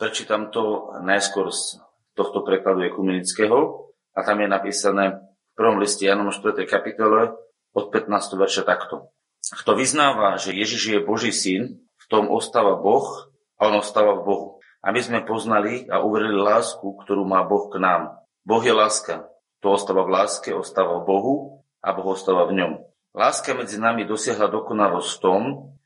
[0.00, 1.76] Prečítam to najskôr z
[2.16, 6.56] tohto prekladu ekumenického a tam je napísané v prvom liste Janom 4.
[6.64, 7.36] kapitole
[7.76, 8.08] od 15.
[8.40, 9.12] verša takto.
[9.44, 13.28] Kto vyznáva, že Ježiš je Boží syn, v tom ostáva Boh
[13.60, 14.48] a on ostáva v Bohu.
[14.80, 18.24] A my sme poznali a uverili lásku, ktorú má Boh k nám.
[18.40, 19.28] Boh je láska.
[19.60, 21.34] To ostáva v láske, ostáva v Bohu
[21.84, 22.72] a Boh ostáva v ňom.
[23.12, 25.42] Láska medzi nami dosiahla dokonalosť v tom,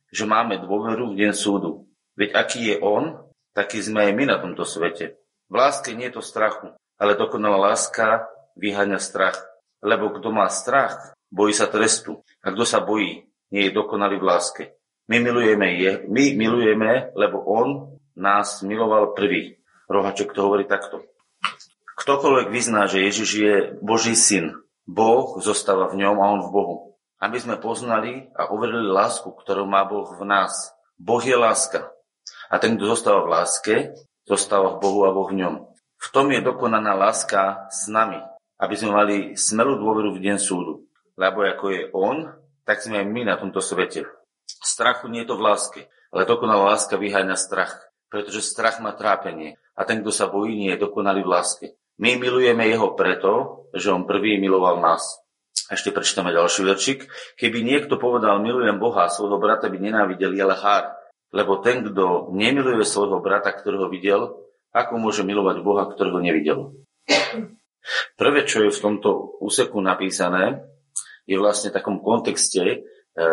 [0.07, 1.91] že máme dôveru v deň súdu.
[2.15, 5.17] Veď aký je On, taký sme aj my na tomto svete.
[5.49, 8.27] V láske nie je to strachu, ale dokonalá láska
[8.59, 9.39] vyháňa strach.
[9.85, 12.21] Lebo kto má strach, bojí sa trestu.
[12.43, 14.63] A kto sa bojí, nie je dokonalý v láske.
[15.07, 19.61] My milujeme, je, my milujeme, lebo on nás miloval prvý.
[19.87, 21.05] Rohaček to hovorí takto.
[22.01, 26.77] Ktokoľvek vyzná, že Ježiš je Boží syn, Boh zostáva v ňom a on v Bohu.
[27.23, 30.75] Aby sme poznali a uverili lásku, ktorú má Boh v nás.
[31.01, 31.94] Boh je láska.
[32.55, 33.75] A ten, kto zostáva v láske,
[34.23, 35.55] zostáva v Bohu a Boh v ňom.
[35.99, 38.23] V tom je dokonaná láska s nami,
[38.63, 40.87] aby sme mali smelú dôveru v deň súdu.
[41.19, 42.31] Lebo ako je On,
[42.63, 44.07] tak sme aj my na tomto svete.
[44.47, 45.81] Strachu nie je to v láske,
[46.15, 47.75] ale dokonalá láska vyháňa strach,
[48.07, 51.67] pretože strach má trápenie a ten, kto sa bojí, nie je dokonalý v láske.
[51.99, 55.03] My milujeme jeho preto, že on prvý miloval nás.
[55.75, 57.11] Ešte prečítame ďalší veršik.
[57.35, 60.95] Keby niekto povedal, milujem Boha a svojho brata by nenávidel, je lehár.
[61.35, 64.39] Lebo ten, kto nemiluje svojho brata, ktorého videl,
[64.71, 66.79] ako môže milovať Boha, ktorého nevidel?
[68.15, 70.63] Prvé, čo je v tomto úseku napísané,
[71.27, 72.77] je vlastne v takom kontexte e,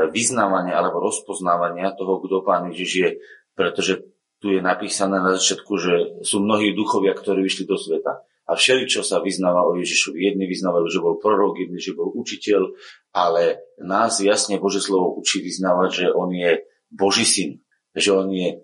[0.09, 3.09] vyznávania alebo rozpoznávania toho, kto Pán Ježiš je.
[3.53, 4.01] Pretože
[4.41, 5.93] tu je napísané na začiatku, že
[6.25, 8.25] sú mnohí duchovia, ktorí vyšli do sveta.
[8.49, 10.17] A všeli, čo sa vyznáva o Ježišovi.
[10.17, 12.73] Jedni vyznávajú, že bol prorok, jedni, že bol učiteľ,
[13.13, 17.61] ale nás jasne Bože slovo učí vyznávať, že on je Boží syn
[17.95, 18.57] že on je e,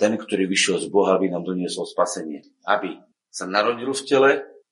[0.00, 2.44] ten, ktorý vyšiel z Boha, aby nám doniesol spasenie.
[2.64, 4.30] Aby sa narodil v tele,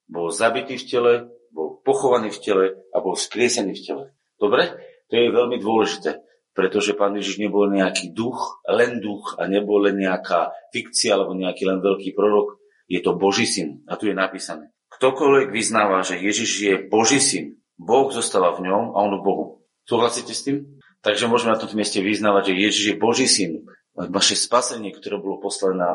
[0.08, 1.12] bol zabitý v tele,
[1.52, 4.04] bol pochovaný v tele a bol skriesený v tele.
[4.40, 4.72] Dobre?
[5.10, 6.22] To je veľmi dôležité,
[6.54, 11.66] pretože pán Ježiš nebol nejaký duch, len duch a nebol len nejaká fikcia alebo nejaký
[11.66, 12.62] len veľký prorok.
[12.90, 13.82] Je to Boží syn.
[13.86, 14.70] A tu je napísané.
[14.90, 19.44] Ktokoľvek vyznáva, že Ježiš je Boží syn, Boh zostáva v ňom a on v Bohu.
[19.88, 20.78] Súhlasíte s tým?
[21.00, 23.64] Takže môžeme na tomto mieste vyznávať, že Ježiš je Boží syn,
[24.08, 25.90] vaše spasenie, ktoré bolo poslané na,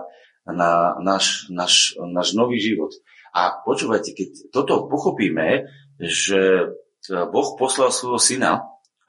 [0.46, 0.72] na
[1.02, 2.94] náš, náš, náš nový život.
[3.34, 5.66] A počúvajte, keď toto pochopíme,
[5.98, 6.72] že
[7.10, 8.52] Boh poslal svojho syna,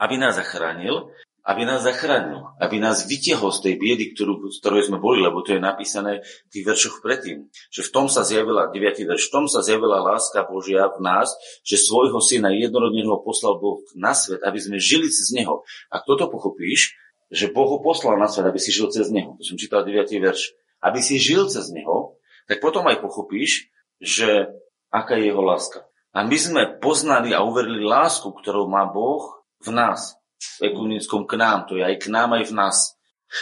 [0.00, 1.12] aby nás zachránil,
[1.46, 5.46] aby nás zachránil, aby nás vytiahol z tej biedy, ktorú, z ktorej sme boli, lebo
[5.46, 8.82] to je napísané v tých veršoch predtým, že v tom sa zjavila, 9.
[9.06, 11.30] verš, v tom sa zjavila láska Božia v nás,
[11.62, 15.62] že svojho syna jednorodneho poslal Boh na svet, aby sme žili cez neho.
[15.86, 16.98] Ak toto pochopíš,
[17.31, 19.34] že Boh ho poslal na svet, aby si žil cez neho.
[19.38, 20.06] To som čítal 9.
[20.22, 20.54] verš.
[20.78, 24.53] Aby si žil cez neho, tak potom aj pochopíš, že
[24.94, 25.88] aká je jeho láska.
[26.16, 30.16] A my sme poznali a uverili lásku, ktorú má Boh v nás.
[30.60, 32.76] V ekumenickom k nám, to je aj k nám, aj v nás.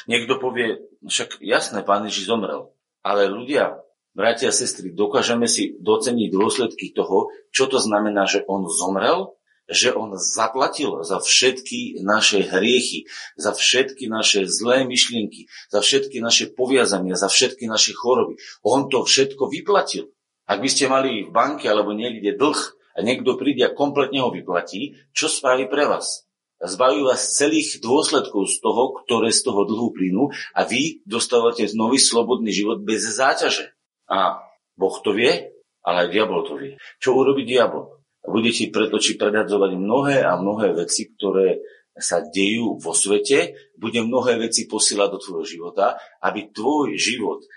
[0.09, 2.73] Niekto povie, však jasné, pán Ježiš zomrel.
[3.05, 3.85] Ale ľudia,
[4.17, 9.37] bratia a sestry, dokážeme si doceniť dôsledky toho, čo to znamená, že on zomrel
[9.69, 13.09] že on zaplatil za všetky naše hriechy,
[13.41, 18.37] za všetky naše zlé myšlienky, za všetky naše poviazania, za všetky naše choroby.
[18.61, 20.13] On to všetko vyplatil.
[20.45, 22.61] Ak by ste mali v banke alebo niekde dlh
[22.95, 26.29] a niekto príde a kompletne ho vyplatí, čo spraví pre vás?
[26.65, 32.01] Zbaví vás celých dôsledkov z toho, ktoré z toho dlhu plynú a vy dostávate nový
[32.01, 33.73] slobodný život bez záťaže.
[34.09, 34.45] A
[34.77, 35.53] Boh to vie,
[35.85, 36.77] ale aj diabol to vie.
[37.01, 38.04] Čo urobí diabol?
[38.25, 41.61] Bude ti pred oči predadzovať mnohé a mnohé veci, ktoré
[41.95, 47.49] sa dejú vo svete, bude mnohé veci posielať do tvojho života, aby tvoj život e,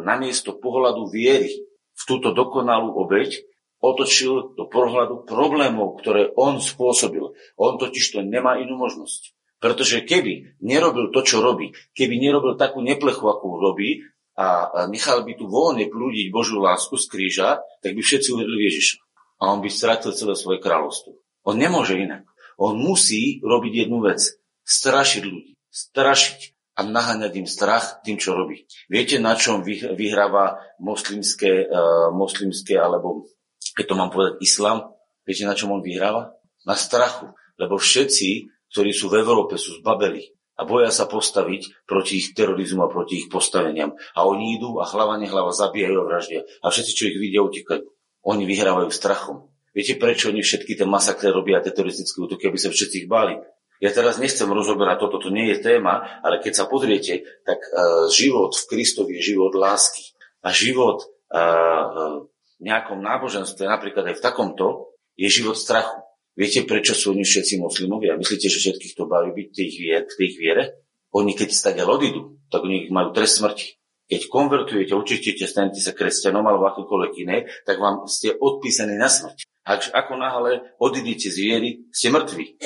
[0.00, 1.52] namiesto pohľadu viery
[1.92, 3.36] v túto dokonalú obeď
[3.82, 7.34] otočil do pohľadu problémov, ktoré on spôsobil.
[7.58, 9.34] On totiž to nemá inú možnosť.
[9.58, 15.36] Pretože keby nerobil to, čo robí, keby nerobil takú neplechu, akú robí, a nechal by
[15.36, 17.48] tu voľne plúdiť Božiu lásku z kríža,
[17.84, 19.11] tak by všetci uverili Ježiša
[19.42, 21.18] a on by stratil celé svoje kráľovstvo.
[21.42, 22.22] On nemôže inak.
[22.54, 24.22] On musí robiť jednu vec.
[24.62, 25.58] Strašiť ľudí.
[25.66, 28.70] Strašiť a naháňať im strach tým, čo robí.
[28.86, 33.26] Viete, na čom vyhráva moslimské, uh, moslimské alebo
[33.74, 34.94] keď to mám povedať, islám?
[35.26, 36.38] Viete, na čom on vyhráva?
[36.62, 37.34] Na strachu.
[37.58, 42.84] Lebo všetci, ktorí sú v Európe, sú zbabeli a boja sa postaviť proti ich terorizmu
[42.84, 43.96] a proti ich postaveniam.
[44.14, 46.40] A oni idú a hlava nehlava zabíjajú a vraždia.
[46.60, 47.82] A všetci, čo ich vidia, utekajú.
[48.22, 49.50] Oni vyhrávajú strachom.
[49.72, 53.40] Viete, prečo oni všetky tie masakre robia tie teroristické útoky, aby sa všetci ich báli?
[53.82, 58.06] Ja teraz nechcem rozoberať toto, to nie je téma, ale keď sa pozriete, tak uh,
[58.06, 60.14] život v Kristovi je život lásky.
[60.42, 61.02] a život
[61.34, 65.98] uh, v nejakom náboženstve, napríklad aj v takomto, je život strachu.
[66.38, 68.14] Viete, prečo sú oni všetci moslimovia?
[68.14, 70.78] Myslíte, že všetkých to baví byť v tých viere?
[71.12, 73.81] Oni keď stade odídu, tak oni majú trest smrti.
[74.10, 79.46] Keď konvertujete, očistíte, stanete sa kresťanom alebo akokoľvek iné, tak vám ste odpísaní na smrť.
[79.62, 80.52] Ak, ako náhle
[80.82, 82.58] odídete z viery, ste mŕtvi.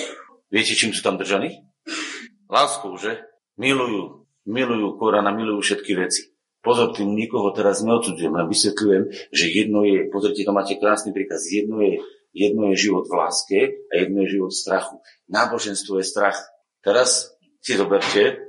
[0.48, 1.60] Viete, čím sú tam držaní?
[2.48, 3.20] Láskou, že?
[3.60, 6.32] Milujú, milujú Korana, milujú všetky veci.
[6.64, 11.46] Pozor, tým nikoho teraz neodsudzujem, len vysvetľujem, že jedno je, pozrite, to máte krásny príkaz,
[11.46, 12.02] jedno je,
[12.34, 14.96] jedno je život v láske a jedno je život v strachu.
[15.30, 16.38] Náboženstvo je strach.
[16.82, 18.42] Teraz si zoberte,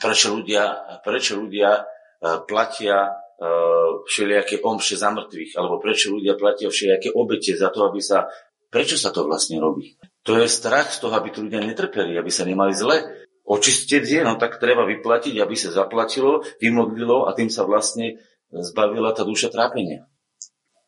[0.00, 1.84] prečo ľudia, prečo ľudia
[2.20, 8.02] platia uh, všelijaké omše za mŕtvych, alebo prečo ľudia platia všelijaké obete za to, aby
[8.02, 8.26] sa...
[8.68, 9.96] Prečo sa to vlastne robí?
[10.28, 13.00] To je strach z toho, aby tu ľudia netrpeli, aby sa nemali zle
[13.48, 18.20] očistiť je, no tak treba vyplatiť, aby sa zaplatilo, vymodlilo a tým sa vlastne
[18.52, 20.04] zbavila tá duša trápenia.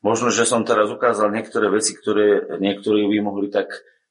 [0.04, 3.68] Možno, že som teraz ukázal niektoré veci, ktoré niektorí by mohli tak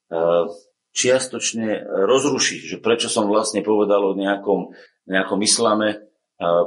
[0.09, 0.49] uh,
[0.93, 4.73] čiastočne rozrušiť, že prečo som vlastne povedal o nejakom,
[5.05, 6.08] nejakom islame,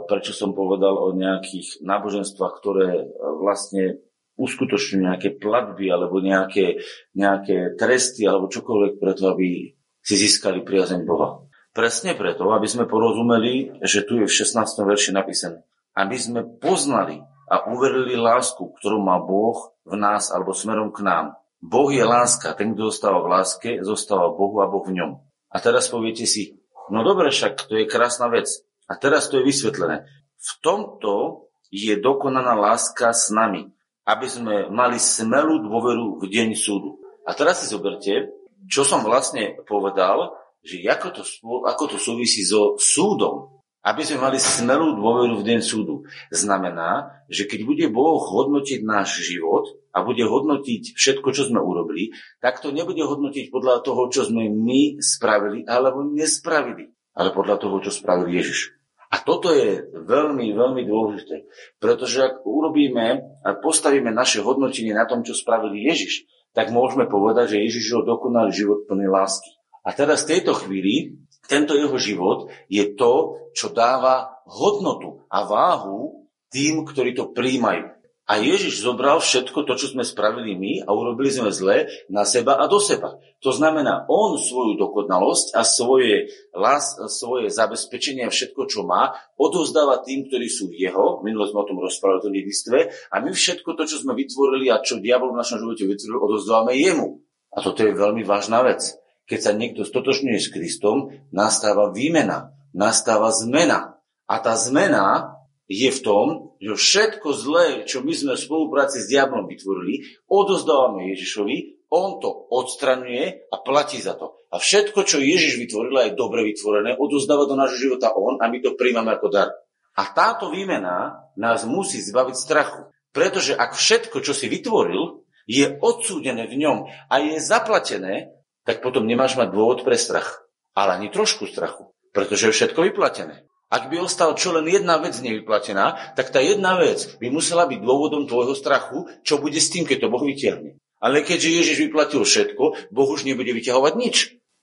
[0.06, 3.04] prečo som povedal o nejakých náboženstvách, ktoré uh,
[3.40, 4.04] vlastne
[4.36, 6.80] uskutočňujú nejaké platby alebo nejaké,
[7.12, 11.44] nejaké tresty alebo čokoľvek preto, aby si získali priazeň Boha.
[11.72, 14.60] Presne preto, aby sme porozumeli, že tu je v 16.
[14.84, 15.64] verši napísané.
[15.96, 21.36] Aby sme poznali a uverili lásku, ktorú má Boh v nás alebo smerom k nám.
[21.62, 22.52] Boh je láska.
[22.56, 25.10] Ten, kto zostáva v láske, zostáva Bohu a Boh v ňom.
[25.52, 26.58] A teraz poviete si,
[26.88, 28.50] no dobre, však to je krásna vec.
[28.90, 30.08] A teraz to je vysvetlené.
[30.38, 33.70] V tomto je dokonaná láska s nami,
[34.04, 36.98] aby sme mali smelú dôveru v deň súdu.
[37.22, 38.28] A teraz si zoberte,
[38.66, 41.22] čo som vlastne povedal, že ako to,
[41.66, 46.06] ako to súvisí so súdom, aby sme mali smelú dôveru v deň súdu.
[46.30, 52.14] Znamená, že keď bude Boh hodnotiť náš život a bude hodnotiť všetko, čo sme urobili,
[52.38, 57.76] tak to nebude hodnotiť podľa toho, čo sme my spravili alebo nespravili, ale podľa toho,
[57.84, 58.76] čo spravil Ježiš.
[59.12, 61.44] A toto je veľmi, veľmi dôležité,
[61.76, 66.24] pretože ak urobíme a postavíme naše hodnotenie na tom, čo spravil Ježiš,
[66.56, 69.52] tak môžeme povedať, že Ježiš žil dokonalý život plný lásky.
[69.84, 76.28] A teraz v tejto chvíli tento jeho život je to, čo dáva hodnotu a váhu
[76.48, 78.01] tým, ktorí to príjmajú.
[78.30, 82.54] A Ježiš zobral všetko to, čo sme spravili my a urobili sme zle na seba
[82.62, 83.18] a do seba.
[83.42, 90.00] To znamená, on svoju dokonalosť a svoje, las, svoje zabezpečenie a všetko, čo má, odozdáva
[90.06, 91.18] tým, ktorí sú jeho.
[91.26, 92.94] Minulo sme o tom rozprávali, to nedistve.
[93.10, 96.78] A my všetko to, čo sme vytvorili a čo diabol v našom živote vytvoril, odozdávame
[96.78, 97.18] jemu.
[97.52, 99.02] A toto je veľmi vážna vec
[99.32, 103.96] keď sa niekto stotočňuje s Kristom, nastáva výmena, nastáva zmena.
[104.28, 106.26] A tá zmena je v tom,
[106.58, 112.28] že všetko zlé, čo my sme v spolupráci s diablom vytvorili, odozdávame Ježišovi, on to
[112.28, 114.42] odstraňuje a platí za to.
[114.52, 118.58] A všetko, čo Ježiš vytvoril, je dobre vytvorené, odozdáva do nášho života on a my
[118.60, 119.48] to príjmame ako dar.
[119.92, 122.88] A táto výmena nás musí zbaviť strachu.
[123.12, 128.32] Pretože ak všetko, čo si vytvoril, je odsúdené v ňom a je zaplatené,
[128.64, 130.48] tak potom nemáš mať dôvod pre strach.
[130.72, 133.44] Ale ani trošku strachu, pretože je všetko vyplatené.
[133.72, 137.80] Ak by ostal čo len jedna vec nevyplatená, tak tá jedna vec by musela byť
[137.80, 140.76] dôvodom tvojho strachu, čo bude s tým, keď to Boh vytiahne.
[141.00, 144.16] Ale keďže Ježiš vyplatil všetko, Boh už nebude vyťahovať nič.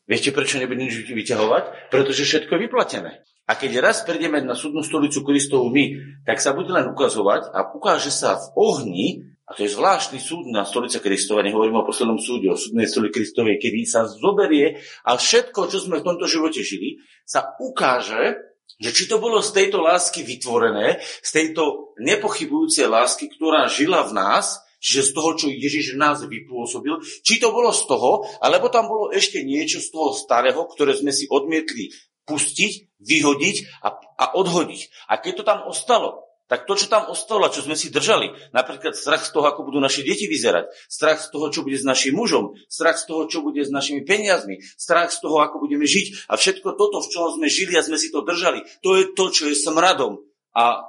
[0.06, 1.90] Viete, prečo nebude nič vyťahovať?
[1.90, 3.12] Pretože všetko je vyplatené.
[3.50, 7.66] A keď raz prídeme na súdnu stolicu Kristovu my, tak sa bude len ukazovať a
[7.74, 9.08] ukáže sa v ohni
[9.50, 13.10] a to je zvláštny súd na stolice Kristova, nehovorím o poslednom súde, o súdnej stoli
[13.10, 18.49] Kristovej, kedy sa zoberie a všetko, čo sme v tomto živote žili, sa ukáže,
[18.80, 24.16] že či to bolo z tejto lásky vytvorené, z tejto nepochybujúcej lásky, ktorá žila v
[24.16, 28.88] nás, čiže z toho, čo Ježiš nás vypôsobil, či to bolo z toho, alebo tam
[28.88, 31.92] bolo ešte niečo z toho starého, ktoré sme si odmietli
[32.24, 35.12] pustiť, vyhodiť a, a odhodiť.
[35.12, 38.98] A keď to tam ostalo, tak to, čo tam ostalo, čo sme si držali, napríklad
[38.98, 42.18] strach z toho, ako budú naše deti vyzerať, strach z toho, čo bude s našim
[42.18, 46.26] mužom, strach z toho, čo bude s našimi peniazmi, strach z toho, ako budeme žiť
[46.26, 49.30] a všetko toto, v čom sme žili a sme si to držali, to je to,
[49.30, 50.26] čo je smradom
[50.58, 50.80] a e,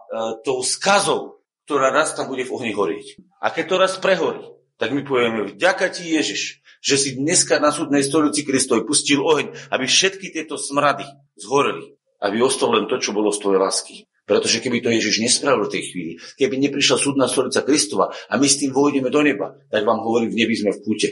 [0.41, 3.21] tou skazou, ktorá raz tam bude v ohni horieť.
[3.45, 4.43] A keď to raz prehorí,
[4.81, 9.53] tak my povieme, vďaka ti Ježiš, že si dneska na súdnej stolici Kristovi pustil oheň,
[9.69, 11.05] aby všetky tieto smrady
[11.37, 13.95] zhoreli, aby ostalo len to, čo bolo z tvojej lásky.
[14.31, 18.47] Pretože keby to Ježiš nespravil v tej chvíli, keby neprišla súdna stolica Kristova a my
[18.47, 21.09] s tým vojdeme do neba, tak vám hovorím, v nebi sme v púte.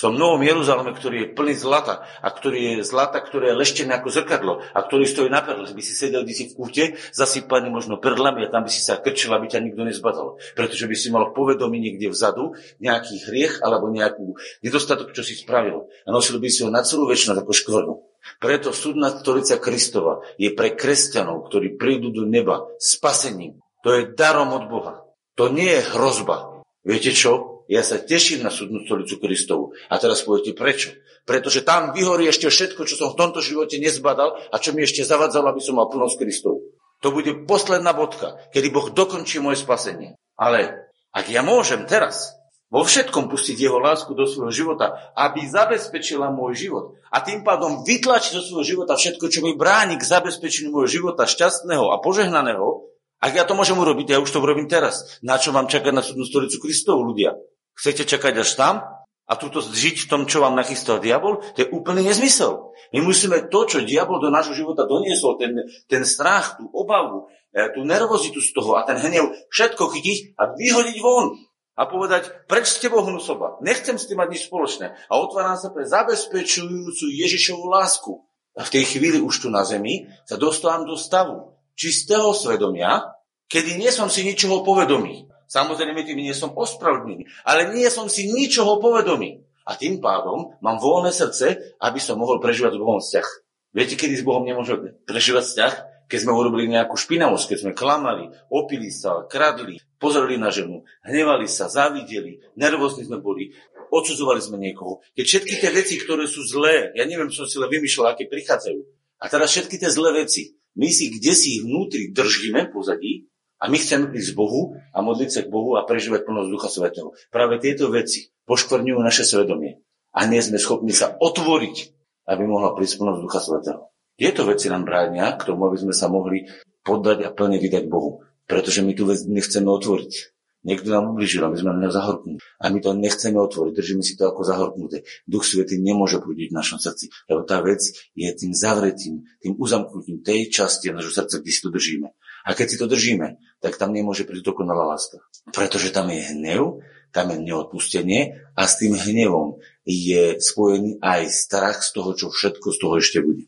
[0.00, 4.00] Som v Novom Jeruzaleme, ktorý je plný zlata a ktorý je zlata, ktoré je leštené
[4.00, 5.68] ako zrkadlo a ktorý stojí na perle.
[5.68, 9.28] By si sedel si v kúte, zasypaný možno perlami a tam by si sa krčil,
[9.36, 10.40] aby ťa nikto nezbadal.
[10.56, 15.36] Pretože by si mal v povedomí niekde vzadu nejaký hriech alebo nejakú nedostatok, čo si
[15.36, 15.84] spravil.
[15.84, 17.94] A nosil by si ho na celú väčšinu ako škvrnu.
[18.40, 23.60] Preto súdna stolica Kristova je pre kresťanov, ktorí prídu do neba spasením.
[23.84, 25.04] To je darom od Boha.
[25.36, 26.64] To nie je hrozba.
[26.88, 27.49] Viete čo?
[27.70, 29.70] Ja sa teším na súdnu stolicu Kristovu.
[29.86, 30.90] A teraz poviete prečo?
[31.22, 35.06] Pretože tam vyhorí ešte všetko, čo som v tomto živote nezbadal a čo mi ešte
[35.06, 36.66] zavadzalo, aby som mal plnosť Kristov.
[37.06, 40.18] To bude posledná bodka, kedy Boh dokončí moje spasenie.
[40.34, 42.34] Ale ak ja môžem teraz
[42.74, 47.86] vo všetkom pustiť jeho lásku do svojho života, aby zabezpečila môj život a tým pádom
[47.86, 52.90] vytlačiť zo svojho života všetko, čo mi bráni k zabezpečeniu môjho života šťastného a požehnaného,
[53.20, 55.20] ak ja to môžem urobiť, ja už to urobím teraz.
[55.22, 57.36] Na čo vám čakať na súdnu stolicu Kristovu, ľudia?
[57.80, 58.84] Chcete čakať až tam
[59.24, 61.40] a túto žiť v tom, čo vám nachystal diabol?
[61.56, 62.76] To je úplný nezmysel.
[62.92, 67.72] My musíme to, čo diabol do nášho života doniesol, ten, ten strach, tú obavu, e,
[67.72, 71.40] tú nervozitu z toho a ten hnev, všetko chytiť a vyhodiť von
[71.72, 74.92] a povedať, preč ste Bohu soba, nechcem s tým mať nič spoločné.
[75.08, 78.20] A otváram sa pre zabezpečujúcu Ježišovú lásku.
[78.58, 83.16] A v tej chvíli už tu na zemi sa dostávam do stavu čistého svedomia,
[83.48, 85.29] kedy nie som si ničoho povedomý.
[85.50, 89.42] Samozrejme, tým nie som ospravedlnený, ale nie som si ničoho povedomý.
[89.66, 93.28] A tým pádom mám voľné srdce, aby som mohol prežívať s Bohom vzťah.
[93.74, 95.74] Viete, kedy s Bohom nemôžem prežívať vzťah?
[96.10, 101.46] Keď sme urobili nejakú špinavosť, keď sme klamali, opili sa, kradli, pozreli na ženu, hnevali
[101.46, 103.54] sa, závideli, nervózni sme boli,
[103.94, 105.06] odsudzovali sme niekoho.
[105.14, 108.80] Keď všetky tie veci, ktoré sú zlé, ja neviem, som si len vymýšľal, aké prichádzajú.
[109.22, 113.29] A teraz všetky tie zlé veci, my si kde si vnútri držíme pozadí
[113.60, 117.12] a my chceme prísť Bohu a modliť sa k Bohu a prežívať plnosť Ducha Svetého.
[117.28, 119.84] Práve tieto veci poškvrňujú naše svedomie.
[120.16, 121.76] A nie sme schopní sa otvoriť,
[122.24, 123.80] aby mohla prísť plnosť Ducha Svetého.
[124.16, 126.48] Tieto veci nám bránia k tomu, aby sme sa mohli
[126.80, 128.24] poddať a plne vydať Bohu.
[128.48, 130.12] Pretože my tú vec nechceme otvoriť.
[130.60, 132.36] Niekto nám ubližil a my sme na zahorknutí.
[132.60, 135.08] A my to nechceme otvoriť, držíme si to ako zahorknuté.
[135.24, 137.80] Duch Svetý nemôže prúdiť v našom srdci, lebo tá vec
[138.12, 142.12] je tým zavretím, tým uzamknutím tej časti našho srdca, kde si to držíme.
[142.46, 145.20] A keď si to držíme, tak tam nemôže prísť dokonalá láska.
[145.52, 146.80] Pretože tam je hnev,
[147.12, 152.66] tam je neodpustenie a s tým hnevom je spojený aj strach z toho, čo všetko
[152.70, 153.44] z toho ešte bude.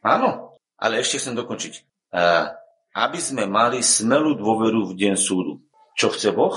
[0.00, 1.74] Áno, ale ešte chcem dokončiť.
[2.94, 5.60] Aby sme mali smelú dôveru v deň súdu.
[5.98, 6.54] Čo chce Boh?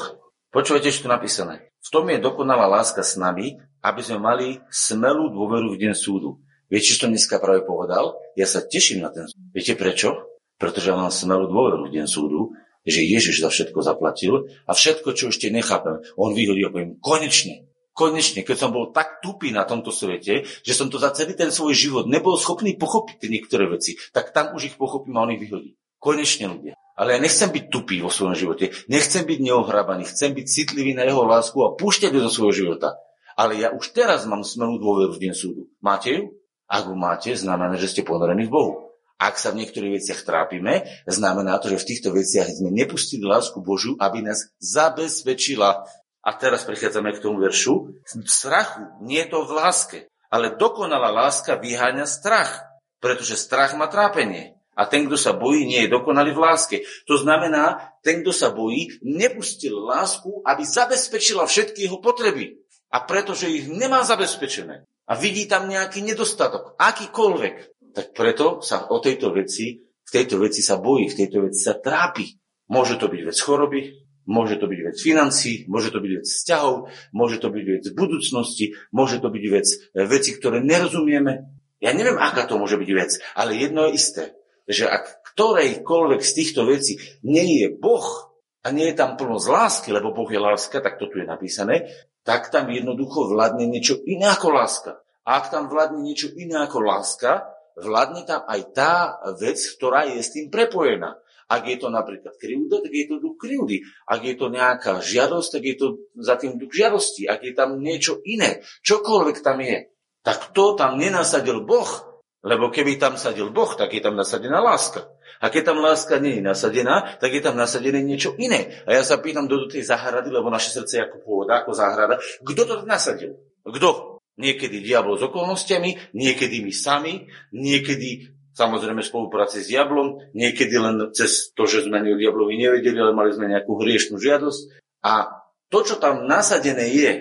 [0.53, 1.73] Počúvajte, čo tu napísané.
[1.81, 6.37] V tom je dokonalá láska s nami, aby sme mali smelú dôveru v deň súdu.
[6.69, 8.15] Viete, čo to dneska práve povedal?
[8.37, 9.41] Ja sa teším na ten súd.
[9.51, 10.30] Viete prečo?
[10.61, 12.53] Pretože mám smelú dôveru v deň súdu,
[12.85, 17.65] že Ježiš za všetko zaplatil a všetko, čo ešte nechápem, on vyhodí a poviem, konečne,
[17.97, 21.49] konečne, keď som bol tak tupý na tomto svete, že som to za celý ten
[21.49, 25.41] svoj život nebol schopný pochopiť niektoré veci, tak tam už ich pochopím a on ich
[25.41, 25.73] vyhodí.
[25.97, 26.73] Konečne ľudia.
[26.97, 31.09] Ale ja nechcem byť tupý vo svojom živote, nechcem byť neohrabaný, chcem byť citlivý na
[31.09, 33.01] jeho lásku a púšťať ho do svojho života.
[33.33, 35.73] Ale ja už teraz mám smelú dôveru v deň súdu.
[35.81, 36.23] Máte ju?
[36.69, 38.90] Ak ju máte, znamená, že ste ponorení v Bohu.
[39.21, 43.61] Ak sa v niektorých veciach trápime, znamená to, že v týchto veciach sme nepustili lásku
[43.61, 45.85] Božiu, aby nás zabezpečila.
[46.25, 48.01] A teraz prichádzame k tomu veršu.
[48.25, 49.99] Strachu nie je to v láske,
[50.33, 52.65] ale dokonalá láska vyháňa strach,
[52.97, 54.57] pretože strach má trápenie.
[54.73, 56.77] A ten, kto sa bojí, nie je dokonalý v láske.
[57.05, 62.57] To znamená, ten, kto sa bojí, nepustil lásku, aby zabezpečila všetky jeho potreby.
[62.89, 68.97] A pretože ich nemá zabezpečené a vidí tam nejaký nedostatok, akýkoľvek, tak preto sa o
[68.99, 72.27] tejto veci, v tejto veci sa bojí, v tejto veci sa trápi.
[72.71, 73.81] Môže to byť vec choroby,
[74.27, 76.75] môže to byť vec financí, môže to byť vec vzťahov,
[77.11, 81.33] môže to byť vec budúcnosti, môže to byť vec e, veci, ktoré nerozumieme.
[81.81, 84.23] Ja neviem, aká to môže byť vec, ale jedno je isté,
[84.69, 88.31] že ak ktorejkoľvek z týchto vecí nie je Boh
[88.61, 91.89] a nie je tam plnosť lásky, lebo Boh je láska, tak to tu je napísané,
[92.21, 94.91] tak tam jednoducho vládne niečo iné ako láska.
[95.25, 97.49] A ak tam vládne niečo iné ako láska,
[97.81, 98.93] vládne tam aj tá
[99.37, 101.17] vec, ktorá je s tým prepojená.
[101.51, 103.83] Ak je to napríklad krivda, tak je to duch krivdy.
[104.07, 107.27] Ak je to nejaká žiadosť, tak je to za tým duch žiadosti.
[107.27, 109.91] Ak je tam niečo iné, čokoľvek tam je,
[110.23, 112.07] tak to tam nenasadil Boh.
[112.41, 115.11] Lebo keby tam sadil Boh, tak je tam nasadená láska.
[115.41, 118.81] A keď tam láska nie je nasadená, tak je tam nasadené niečo iné.
[118.87, 122.15] A ja sa pýtam do, tej záhrady, lebo naše srdce je ako pôvoda, ako záhrada.
[122.41, 123.37] Kto to nasadil?
[123.61, 124.10] Kto?
[124.39, 131.51] Niekedy diabol s okolnostiami, niekedy my sami, niekedy samozrejme spolupráci s diablom, niekedy len cez
[131.51, 134.61] to, že sme o diablovi nevedeli, ale mali sme nejakú hriešnú žiadosť.
[135.03, 137.11] A to, čo tam nasadené je,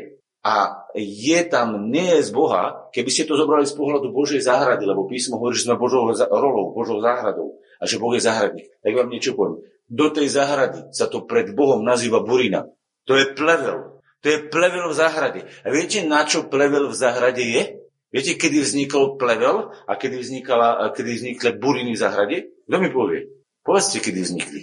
[0.40, 4.88] a je tam nie je z Boha, keby ste to zobrali z pohľadu Božej záhrady,
[4.88, 8.72] lebo písmo hovorí, že sme Božou rolou, Božou záhradou a že Boh je záhradník.
[8.80, 9.60] Tak vám niečo poviem.
[9.84, 12.64] Do tej záhrady sa to pred Bohom nazýva burina.
[13.04, 13.99] To je plevel.
[14.20, 15.40] To je plevel v záhrade.
[15.64, 17.62] A viete, na čo plevel v záhrade je?
[18.10, 22.36] Viete, kedy vznikol plevel a kedy, vznikala, kedy vznikli buriny v záhrade?
[22.68, 23.30] Kto mi povie?
[23.64, 24.62] Povedzte, kedy vznikli.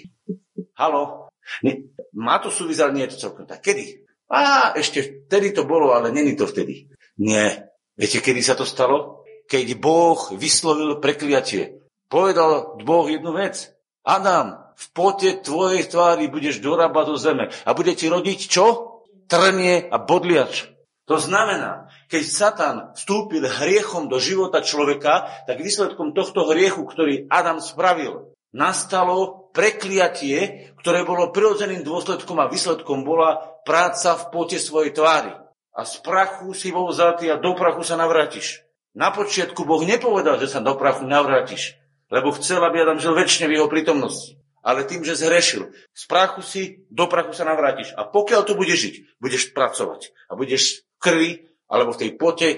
[0.75, 1.31] Halo?
[1.63, 3.63] Nie, má to súvisť, ale nie je to celkom tak.
[3.63, 4.03] Kedy?
[4.27, 6.91] A ešte vtedy to bolo, ale není to vtedy.
[7.17, 7.71] Nie.
[7.95, 9.23] Viete, kedy sa to stalo?
[9.47, 11.87] Keď Boh vyslovil prekliatie.
[12.11, 13.71] Povedal Boh jednu vec.
[14.03, 18.96] Adam, v pote tvojej tvári budeš dorábať do zeme a bude ti rodiť čo?
[19.27, 20.71] Trnie a bodliač.
[21.07, 27.63] To znamená, keď Satan vstúpil hriechom do života človeka, tak výsledkom tohto hriechu, ktorý Adam
[27.63, 35.31] spravil, nastalo prekliatie, ktoré bolo prirodzeným dôsledkom a výsledkom bola práca v pote svojej tvári.
[35.77, 38.67] A z prachu si bol vzatý a do prachu sa navrátiš.
[38.97, 41.77] Na počiatku Boh nepovedal, že sa do prachu navrátiš,
[42.09, 44.41] lebo chcel, aby Adam žil väčšine v jeho prítomnosti.
[44.67, 47.95] Ale tým, že zhrešil, z prachu si, do prachu sa navrátiš.
[47.95, 50.11] A pokiaľ tu budeš žiť, budeš pracovať.
[50.27, 51.31] A budeš v krvi,
[51.71, 52.49] alebo v tej pote,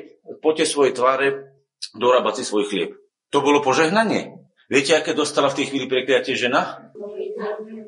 [0.42, 1.54] pote svojej tváre
[1.94, 2.98] dorábať si svoj chlieb.
[3.30, 4.42] To bolo požehnanie.
[4.74, 6.90] Viete, aké dostala v tej chvíli prekliatie žena?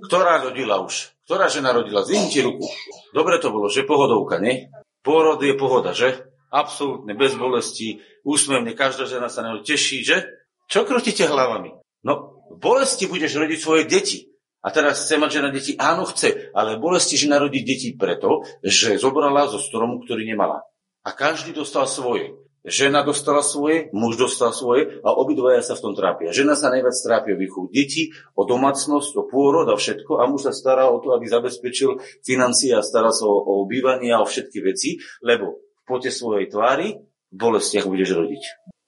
[0.05, 1.13] Ktorá rodila už?
[1.25, 2.05] Ktorá žena rodila?
[2.05, 2.69] Zvihnite ruku.
[3.13, 4.69] Dobre to bolo, že pohodovka, nie?
[5.01, 6.29] Porod je pohoda, že?
[6.53, 10.29] Absolútne, bez bolesti, úsmevne, každá žena sa na teší, že?
[10.69, 11.73] Čo krútite hlavami?
[12.05, 14.31] No, bolesti budeš rodiť svoje deti.
[14.61, 15.73] A teraz chce mať žena deti?
[15.73, 20.61] Áno, chce, ale bolesti žena rodí deti preto, že zobrala zo stromu, ktorý nemala.
[21.01, 22.37] A každý dostal svoje.
[22.61, 26.29] Žena dostala svoje, muž dostal svoje a obidvaja sa v tom trápia.
[26.29, 30.45] Žena sa najviac trápia o výchov detí, o domácnosť, o pôrod a všetko a muž
[30.45, 34.29] sa stará o to, aby zabezpečil financie a stará sa o, o bývanie a o
[34.29, 37.01] všetky veci, lebo v pote svojej tvári
[37.33, 38.43] v bolestiach budeš rodiť.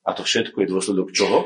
[0.05, 1.41] A to všetko je dôsledok čoho?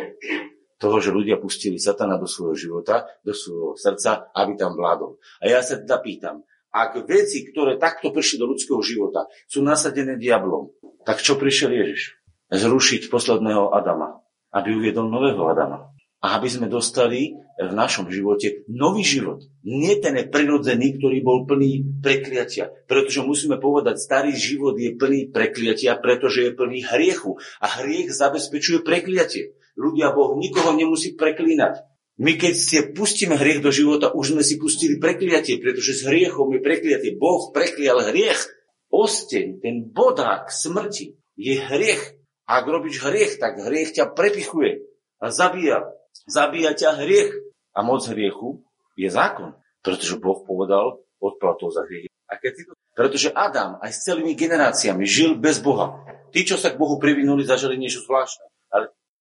[0.78, 5.18] Toho, že ľudia pustili satana do svojho života, do svojho srdca, aby tam vládol.
[5.42, 10.22] A ja sa teda pýtam, ak veci, ktoré takto prišli do ľudského života, sú nasadené
[10.22, 10.70] diablom,
[11.02, 12.18] tak čo prišiel Ježiš?
[12.52, 14.24] zrušiť posledného Adama,
[14.56, 15.92] aby uviedol nového Adama.
[16.18, 19.46] A aby sme dostali v našom živote nový život.
[19.62, 22.74] Nie ten prirodzený, ktorý bol plný prekliatia.
[22.90, 27.38] Pretože musíme povedať, starý život je plný prekliatia, pretože je plný hriechu.
[27.62, 29.54] A hriech zabezpečuje prekliatie.
[29.78, 31.86] Ľudia, Boh nikoho nemusí preklínať.
[32.18, 36.50] My keď si pustíme hriech do života, už sme si pustili prekliatie, pretože s hriechom
[36.50, 37.14] je prekliatie.
[37.14, 38.42] Boh preklial hriech.
[38.90, 42.18] Osteň, ten bodák smrti, je hriech.
[42.50, 44.82] Ak robíš hriech, tak hriech ťa prepichuje
[45.22, 45.94] a zabíja.
[46.26, 47.38] Zabíja ťa hriech.
[47.78, 48.66] A moc hriechu
[48.98, 49.54] je zákon.
[49.86, 52.10] Pretože Boh povedal odplatou za hriech.
[52.26, 52.74] A keď ty to...
[52.98, 56.02] Pretože Adam aj s celými generáciami žil bez Boha.
[56.34, 58.50] Tí, čo sa k Bohu privinuli, zažili niečo zvláštne.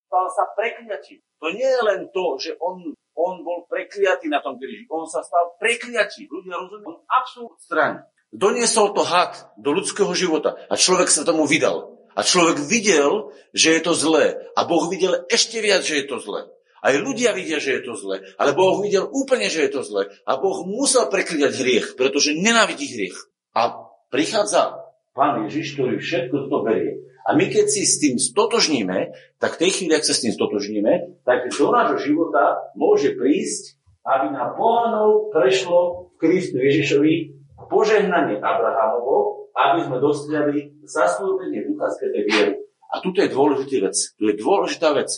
[0.07, 1.19] Stal sa prekliatím.
[1.43, 4.87] To nie je len to, že on, on bol prekliatý na tom kríži.
[4.87, 6.31] On sa stal prekliatím.
[6.31, 6.87] Ľudia rozumejú.
[6.87, 7.97] On absolútne strany.
[8.31, 11.95] Doniesol to had do ľudského života a človek sa tomu vydal.
[12.17, 14.41] A človek videl, že je to zlé.
[14.57, 16.49] A Boh videl ešte viac, že je to zlé.
[16.81, 18.23] Aj ľudia vidia, že je to zlé.
[18.41, 20.09] Ale Boh videl úplne, že je to zlé.
[20.25, 23.17] A Boh musel prekliať hriech, pretože nenávidí hriech.
[23.53, 27.06] A prichádza Pán Ježiš, ktorý všetko to berie.
[27.27, 30.31] A my keď si s tým stotožníme, tak v tej chvíli, ak sa s tým
[30.31, 33.75] stotožníme, tak do nášho života môže prísť,
[34.07, 37.35] aby na pohanov prešlo v Kristu Ježišovi
[37.67, 42.53] požehnanie Abrahamovo, aby sme dostali zaslúbenie Ducha Svetej viery.
[42.95, 43.97] A tuto je dôležitá vec.
[44.15, 45.11] Tu je dôležitá vec.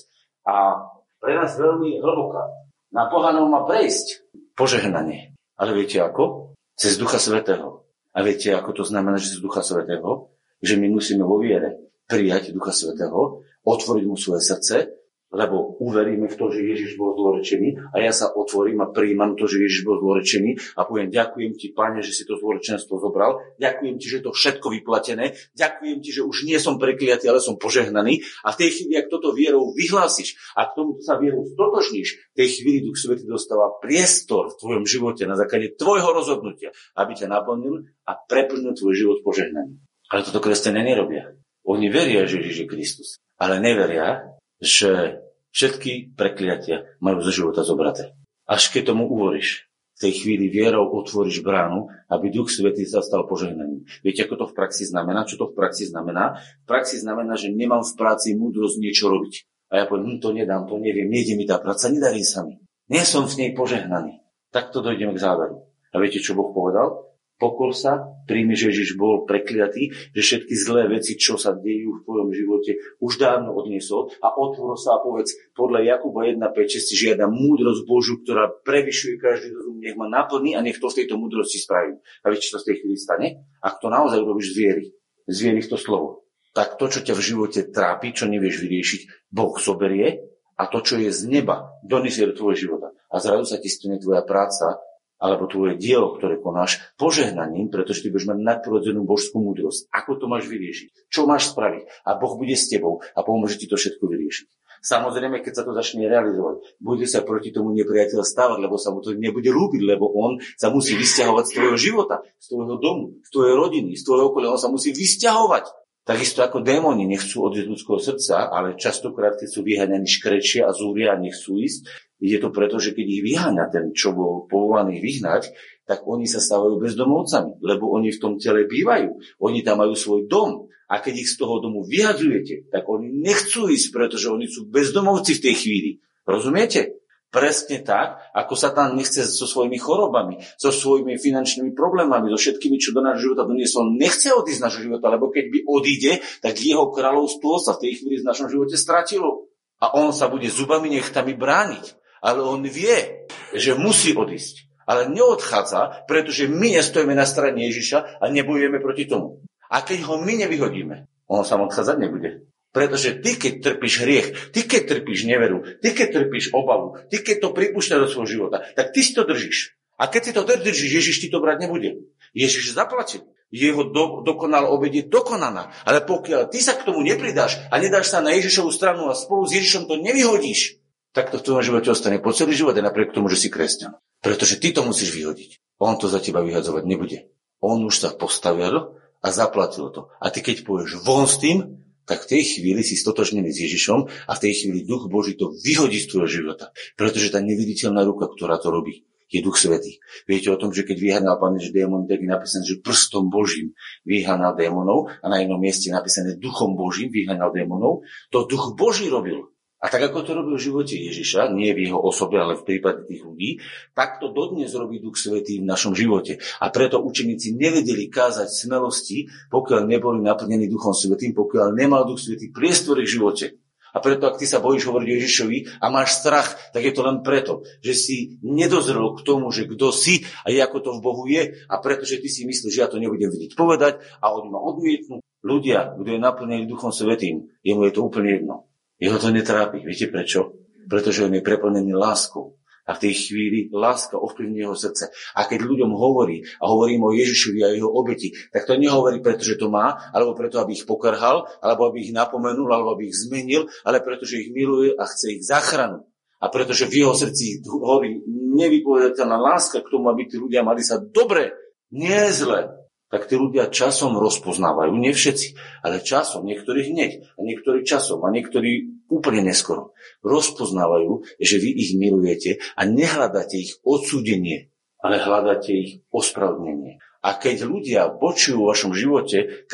[0.50, 0.82] A
[1.22, 2.42] pre nás veľmi hlboká.
[2.90, 4.26] Na pohanov má prejsť
[4.58, 5.38] požehnanie.
[5.62, 6.58] Ale viete ako?
[6.74, 7.86] Cez Ducha Svetého.
[8.18, 10.34] A viete, ako to znamená, že cez Ducha Svetého?
[10.66, 16.36] Že my musíme vo viere prijať Ducha Svetého, otvoriť mu svoje srdce lebo uveríme v
[16.38, 20.02] to, že Ježiš bol zlorečený a ja sa otvorím a príjmam to, že Ježiš bol
[20.02, 24.26] zlorečený a poviem, ďakujem ti, Pane, že si to zlorečenstvo zobral, ďakujem ti, že je
[24.26, 28.60] to všetko vyplatené, ďakujem ti, že už nie som prekliatý, ale som požehnaný a v
[28.66, 32.82] tej chvíli, ak toto vierou vyhlásiš a k tomu sa vierou stotožníš, v tej chvíli
[32.82, 38.18] Duch Svety dostáva priestor v tvojom živote na základe tvojho rozhodnutia, aby ťa naplnil a
[38.18, 39.78] preplnil tvoj život požehnaním.
[40.10, 41.38] Ale toto kresťania nerobia.
[41.70, 45.22] Oni veria, že Ježiš je Kristus, ale neveria, že
[45.54, 48.18] všetky prekliatia majú zo života zobraté.
[48.50, 53.28] Až keď tomu uvoríš, v tej chvíli vierou otvoríš bránu, aby Duch Svetý sa stal
[53.28, 53.84] požehnaním.
[54.00, 55.28] Viete, ako to v praxi znamená?
[55.28, 56.40] Čo to v praxi znamená?
[56.64, 59.44] V praxi znamená, že nemám v práci múdrosť niečo robiť.
[59.70, 62.64] A ja poviem, hm, to nedám, to neviem, nejde mi tá práca, nedarí sa mi.
[62.88, 64.24] Nie som v nej požehnaný.
[64.56, 65.68] Tak to dojdeme k záveru.
[65.92, 67.09] A viete, čo Boh povedal?
[67.40, 72.04] Pokor sa, príjmi, že Ježiš bol prekliatý, že všetky zlé veci, čo sa dejú v
[72.04, 77.32] tvojom živote, už dávno odniesol a otvor sa a povedz, podľa Jakuba 1.5 si žiada
[77.32, 81.64] múdrosť Božu, ktorá prevyšuje každý rozum, nech ma naplní a nech to v tejto múdrosti
[81.64, 81.96] spraví.
[82.22, 83.28] A vieš, čo sa v tej chvíli stane?
[83.64, 84.86] Ak to naozaj urobíš z viery,
[85.24, 89.56] z viery to slovo, tak to, čo ťa v živote trápi, čo nevieš vyriešiť, Boh
[89.56, 90.28] zoberie
[90.60, 92.92] a to, čo je z neba, donesie do tvojho života.
[93.08, 94.76] A zrazu sa ti stane tvoja práca
[95.20, 99.92] alebo tvoje dielo, ktoré konáš, požehnaním, pretože ty budeš mať nadprirodzenú božskú múdrosť.
[99.92, 101.12] Ako to máš vyriešiť?
[101.12, 102.08] Čo máš spraviť?
[102.08, 104.48] A Boh bude s tebou a pomôže ti to všetko vyriešiť.
[104.80, 109.04] Samozrejme, keď sa to začne realizovať, bude sa proti tomu nepriateľ stávať, lebo sa mu
[109.04, 113.30] to nebude ľúbiť, lebo on sa musí vysťahovať z tvojho života, z tvojho domu, z
[113.30, 114.56] tvojej rodiny, z tvojho okolia.
[114.56, 115.68] On sa musí vysťahovať.
[116.08, 121.14] Takisto ako démoni nechcú odísť ľudského srdca, ale častokrát, keď sú vyháňaní škrečia a zúria
[121.14, 121.86] a nechcú ísť,
[122.20, 125.56] je to preto, že keď ich vyháňa ten, čo bol povolaný vyhnať,
[125.88, 129.40] tak oni sa stávajú bezdomovcami, lebo oni v tom tele bývajú.
[129.40, 130.68] Oni tam majú svoj dom.
[130.92, 135.40] A keď ich z toho domu vyhadzujete, tak oni nechcú ísť, pretože oni sú bezdomovci
[135.40, 135.92] v tej chvíli.
[136.28, 137.00] Rozumiete?
[137.30, 142.82] Presne tak, ako sa tam nechce so svojimi chorobami, so svojimi finančnými problémami, so všetkými,
[142.82, 146.58] čo do nášho života doniesol, nechce odísť z nášho života, lebo keď by odíde, tak
[146.58, 149.46] jeho kráľovstvo sa v tej chvíli v našom živote stratilo.
[149.78, 154.70] A on sa bude zubami nechtami brániť ale on vie, že musí odísť.
[154.90, 159.46] Ale neodchádza, pretože my nestojíme na strane Ježiša a nebojujeme proti tomu.
[159.70, 162.50] A keď ho my nevyhodíme, on sa odchádzať nebude.
[162.70, 167.38] Pretože ty, keď trpíš hriech, ty, keď trpíš neveru, ty, keď trpíš obavu, ty, keď
[167.42, 169.78] to pripúšťa do svojho života, tak ty si to držíš.
[170.00, 172.08] A keď si to držíš, Ježiš ti to brať nebude.
[172.34, 173.28] Ježiš zaplatil.
[173.50, 175.74] Jeho do, dokonal obed je dokonaná.
[175.82, 179.50] Ale pokiaľ ty sa k tomu nepridáš a nedáš sa na Ježišovu stranu a spolu
[179.50, 180.79] s Ježišom to nevyhodíš,
[181.12, 183.98] tak to v tvojom živote ostane po celý život aj napriek tomu, že si kresťan.
[184.22, 185.80] Pretože ty to musíš vyhodiť.
[185.80, 187.32] On to za teba vyhadzovať nebude.
[187.64, 190.12] On už sa postavil a zaplatil to.
[190.20, 194.00] A ty keď pôjdeš von s tým, tak v tej chvíli si stotožnený s Ježišom
[194.10, 196.74] a v tej chvíli Duch Boží to vyhodí z tvojho života.
[196.98, 200.02] Pretože tá neviditeľná ruka, ktorá to robí, je Duch Svetý.
[200.26, 203.78] Viete o tom, že keď vyhanal Pán Ježiš démony, tak je napísané, že prstom Božím
[204.02, 208.02] vyhanal démonov a na jednom mieste je napísané Duchom Božím vyhanal démonov.
[208.34, 209.54] To Duch Boží robil.
[209.80, 213.08] A tak ako to robil v živote Ježiša, nie v jeho osobe, ale v prípade
[213.08, 213.64] tých ľudí,
[213.96, 216.44] tak to dodnes robí Duch Svetý v našom živote.
[216.60, 222.52] A preto učeníci nevedeli kázať smelosti, pokiaľ neboli naplnení Duchom Svetým, pokiaľ nemal Duch Svetý
[222.52, 223.56] priestor v živote.
[223.90, 227.26] A preto, ak ty sa bojíš hovoriť Ježišovi a máš strach, tak je to len
[227.26, 231.58] preto, že si nedozrel k tomu, že kto si a ako to v Bohu je
[231.66, 234.62] a preto, že ty si myslíš, že ja to nebudem vidieť povedať a oni ma
[234.62, 235.26] odmietnú.
[235.40, 238.69] Ľudia, kto je naplnený Duchom Svetým, jemu je to úplne jedno.
[239.00, 239.80] Jeho to netrápi.
[239.88, 240.60] Viete prečo?
[240.86, 242.60] Pretože on je preplnený láskou.
[242.90, 245.14] A v tej chvíli láska ovplyvní jeho srdce.
[245.38, 249.46] A keď ľuďom hovorí a hovorím o Ježišovi a jeho obeti, tak to nehovorí preto,
[249.46, 253.16] že to má, alebo preto, aby ich pokrhal, alebo aby ich napomenul, alebo aby ich
[253.16, 256.02] zmenil, ale preto, že ich miluje a chce ich zachranu.
[256.42, 258.26] A pretože v jeho srdci hovorí
[258.58, 261.54] nevypovedateľná láska k tomu, aby tí ľudia mali sa dobre,
[261.94, 262.79] nie zle,
[263.10, 268.30] tak tí ľudia časom rozpoznávajú, nie všetci, ale časom, niektorí hneď, a niektorí časom, a
[268.30, 269.98] niektorí úplne neskoro.
[270.22, 274.70] Rozpoznávajú, že vy ich milujete a nehľadáte ich odsúdenie,
[275.02, 277.02] ale hľadáte ich ospravedlnenie.
[277.20, 279.68] A keď ľudia počujú v vašom živote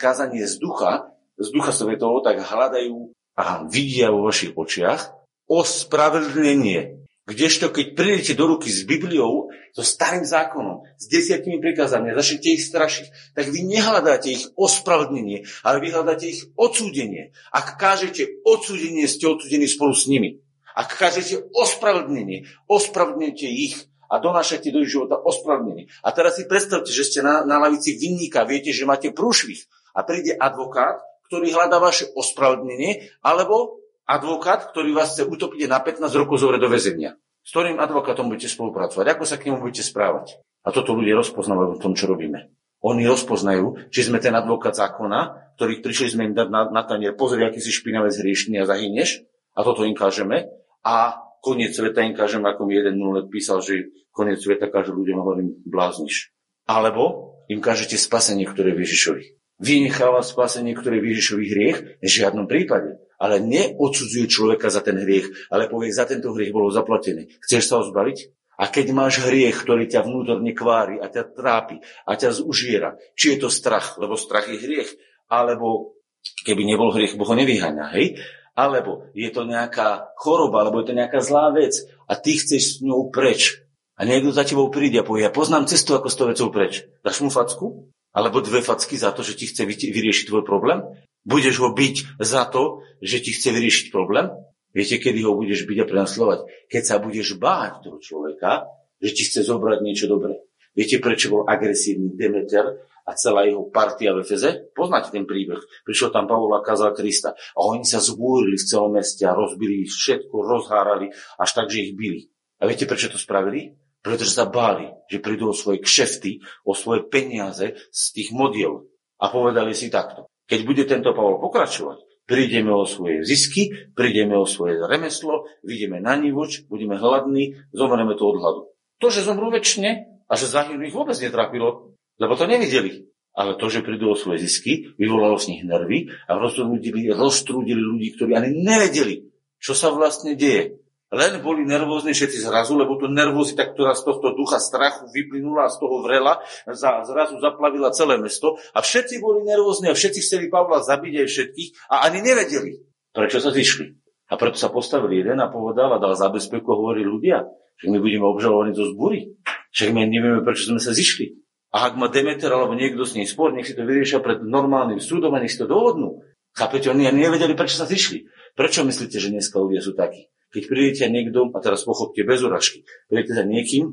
[0.00, 5.14] kázanie z ducha, z ducha svetovo, tak hľadajú a vidia vo vašich očiach
[5.46, 6.97] ospravedlnenie
[7.28, 12.56] Kdežto, keď prídete do ruky s Bibliou, so starým zákonom, s desiatimi prikázami a začnete
[12.56, 17.36] ich strašiť, tak vy nehľadáte ich ospravedlnenie, ale vy hľadáte ich odsúdenie.
[17.52, 20.40] Ak kážete odsúdenie, ste odsúdení spolu s nimi.
[20.72, 23.76] Ak kážete ospravedlnenie, ospravedlnete ich
[24.08, 25.92] a donášate do ich života ospravedlnenie.
[26.00, 30.00] A teraz si predstavte, že ste na, na lavici vinníka, viete, že máte prúšvih a
[30.00, 30.96] príde advokát,
[31.28, 33.77] ktorý hľadá vaše ospravedlnenie, alebo
[34.08, 37.20] advokát, ktorý vás chce utopiť na 15 rokov zovre do väzenia.
[37.44, 39.04] S ktorým advokátom budete spolupracovať?
[39.14, 40.40] Ako sa k nemu budete správať?
[40.64, 42.50] A toto ľudia rozpoznávajú v tom, čo robíme.
[42.80, 47.14] Oni rozpoznajú, či sme ten advokát zákona, ktorý prišli sme im dať na, na tanier,
[47.14, 49.26] pozri, aký si špinavec hriešný a zahyneš,
[49.58, 50.46] a toto im kážeme.
[50.86, 55.18] A koniec sveta im kážeme, ako mi jeden minulý písal, že koniec sveta káže ľuďom,
[55.18, 56.30] hovorím, blázniš.
[56.70, 59.24] Alebo im kážete spasenie, ktoré je Ježišovi.
[59.58, 61.78] Vynecháva spasenie, ktoré je Ježišovi hriech?
[61.98, 66.70] V žiadnom prípade ale neodsudzuje človeka za ten hriech, ale povie, za tento hriech bolo
[66.70, 67.26] zaplatené.
[67.42, 68.18] Chceš sa ho zbaviť?
[68.58, 73.34] A keď máš hriech, ktorý ťa vnútorne kvári a ťa trápi a ťa zužiera, či
[73.34, 74.90] je to strach, lebo strach je hriech,
[75.30, 75.98] alebo
[76.42, 78.18] keby nebol hriech, Boh ho nevyháňa, hej?
[78.58, 81.78] Alebo je to nejaká choroba, alebo je to nejaká zlá vec
[82.10, 83.62] a ty chceš s ňou preč.
[83.98, 86.82] A niekto za tebou príde a povie, ja poznám cestu, ako s tou vecou preč.
[87.02, 87.90] Dáš mu facku?
[88.18, 90.82] Alebo dve facky za to, že ti chce vyriešiť tvoj problém?
[91.22, 94.26] Budeš ho byť za to, že ti chce vyriešiť problém?
[94.74, 96.38] Viete, kedy ho budeš byť a prenasledovať?
[96.66, 98.66] Keď sa budeš báť toho človeka,
[98.98, 100.34] že ti chce zobrať niečo dobré.
[100.74, 104.70] Viete, prečo bol agresívny Demeter a celá jeho partia v Efeze?
[104.74, 105.62] Poznáte ten príbeh.
[105.86, 107.38] Prišiel tam Pavol a kázal Krista.
[107.54, 111.90] A oni sa zbúrili v celom meste a rozbili ich všetko, rozhárali, až tak, že
[111.90, 112.30] ich bili.
[112.58, 113.78] A viete, prečo to spravili?
[114.02, 118.86] Pretože sa báli, že prídu o svoje kšefty, o svoje peniaze z tých modiel.
[119.18, 120.30] A povedali si takto.
[120.48, 126.14] Keď bude tento Pavol pokračovať, prídeme o svoje zisky, prídeme o svoje remeslo, vidíme na
[126.14, 128.62] nivoč, budeme hladní, zomreme to od hladu.
[129.02, 129.90] To, že zomrú väčšine
[130.28, 133.08] a že zahynú ich vôbec netrapilo, lebo to nevideli.
[133.38, 138.18] Ale to, že prídu o svoje zisky, vyvolalo z nich nervy a roztrúdili, roztrúdili ľudí,
[138.18, 139.30] ktorí ani nevedeli,
[139.62, 140.74] čo sa vlastne deje.
[141.08, 145.80] Len boli nervózni všetci zrazu, lebo to nervozita, ktorá z tohto ducha strachu vyplynula, z
[145.80, 151.24] toho vrela, zrazu zaplavila celé mesto a všetci boli nervózni a všetci chceli Pavla zabiť
[151.24, 152.84] aj všetkých a ani nevedeli,
[153.16, 153.88] prečo sa zišli.
[154.28, 157.48] A preto sa postavili jeden a povedal a dal zabezpeku a hovorí ľudia,
[157.80, 159.32] že my budeme obžalovaní zo zbúry.
[159.72, 161.40] Však my nevieme, prečo sme sa zišli.
[161.72, 165.00] A ak má Demeter alebo niekto s ním spor, nech si to vyriešia pred normálnym
[165.00, 166.20] súdom a nech si to dohodnú.
[166.52, 168.28] Chápete, oni ani nevedeli, prečo sa zišli.
[168.52, 170.28] Prečo myslíte, že dneska ľudia sú takí?
[170.48, 173.92] Keď prídete niekto, a teraz pochopte bez uražky, prídete za niekým,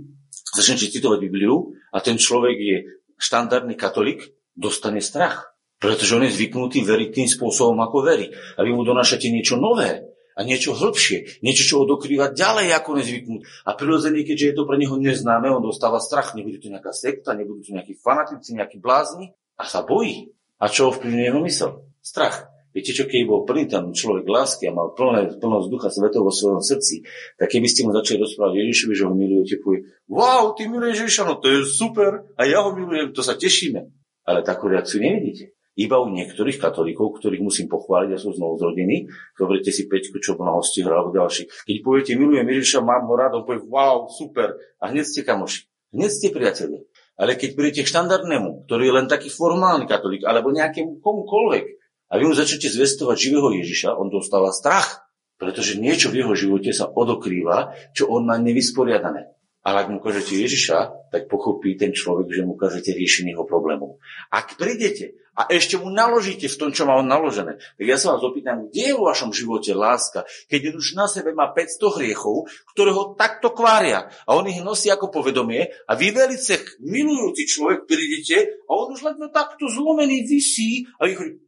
[0.55, 2.77] začnete citovať Bibliu a ten človek je
[3.19, 5.51] štandardný katolík, dostane strach.
[5.75, 8.31] Pretože on je zvyknutý veriť tým spôsobom, ako verí.
[8.55, 12.89] A vy mu donášate niečo nové a niečo hĺbšie, niečo, čo ho dokrýva ďalej ako
[12.95, 13.41] nezvyknúť.
[13.67, 16.31] A prirodzene, keďže je to pre neho neznáme, on dostáva strach.
[16.31, 20.31] Nebude to nejaká sekta, nebudú to nejakí fanatici, nejakí blázni a sa bojí.
[20.59, 21.69] A čo ovplyvňuje jeho mysel?
[21.99, 22.54] Strach.
[22.75, 26.33] Viete čo, keď bol plný tam človek lásky a mal plné, plnosť ducha svetov vo
[26.35, 27.07] svojom srdci,
[27.39, 31.23] tak keby ste mu začali rozprávať Ježišovi, že ho milujete, povie, wow, ty miluješ Ježiša,
[31.23, 33.79] no to je super, a ja ho milujem, to sa tešíme.
[34.27, 35.55] Ale takú reakciu nevidíte.
[35.79, 38.95] Iba u niektorých katolíkov, ktorých musím pochváliť, ja som znovu z rodiny,
[39.39, 41.47] zoberte si Peťku, čo na hosti alebo ďalší.
[41.47, 45.67] Keď poviete, milujem Ježiša, mám ho rád, on povie, wow, super, a hneď ste kamoši.
[45.95, 46.83] Hneď ste priatelia.
[47.15, 52.21] Ale keď prídete k štandardnému, ktorý je len taký formálny katolík, alebo nejakému komukoľvek, a
[52.21, 56.87] vy mu začnete zvestovať živého Ježiša, on dostáva strach, pretože niečo v jeho živote sa
[56.87, 59.35] odokrýva, čo on má nevysporiadané.
[59.65, 63.97] Ale ak mu ukážete Ježiša, tak pochopí ten človek, že mu ukážete riešenie jeho problémov.
[64.29, 68.13] Ak prídete a ešte mu naložíte v tom, čo má on naložené, tak ja sa
[68.13, 70.21] vás opýtam, kde je vo vašom živote láska,
[70.53, 72.45] keď už na sebe má 500 hriechov,
[72.77, 77.89] ktoré ho takto kvária a on ich nosí ako povedomie a vy velice milujúci človek
[77.89, 81.41] prídete a on už len takto zlomený vysí a vy hovorí,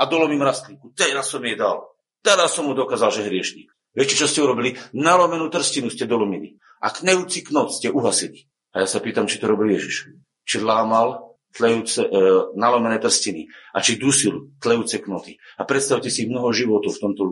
[0.00, 0.96] a dolomím rastlinku.
[0.96, 1.84] Teraz som jej dal.
[2.24, 3.68] Teraz som mu dokázal, že hriešník.
[3.92, 4.80] Viete, čo ste urobili?
[4.96, 6.56] Nalomenú trstinu ste dolomili.
[6.80, 8.48] A knejúci knot ste uhasili.
[8.72, 10.08] A ja sa pýtam, či to robil Ježiš.
[10.48, 12.10] Či lámal tlejúce, e,
[12.54, 15.36] nalomené trstiny a či dusil tlejúce knoty.
[15.58, 17.22] A predstavte si mnoho životov v tomto,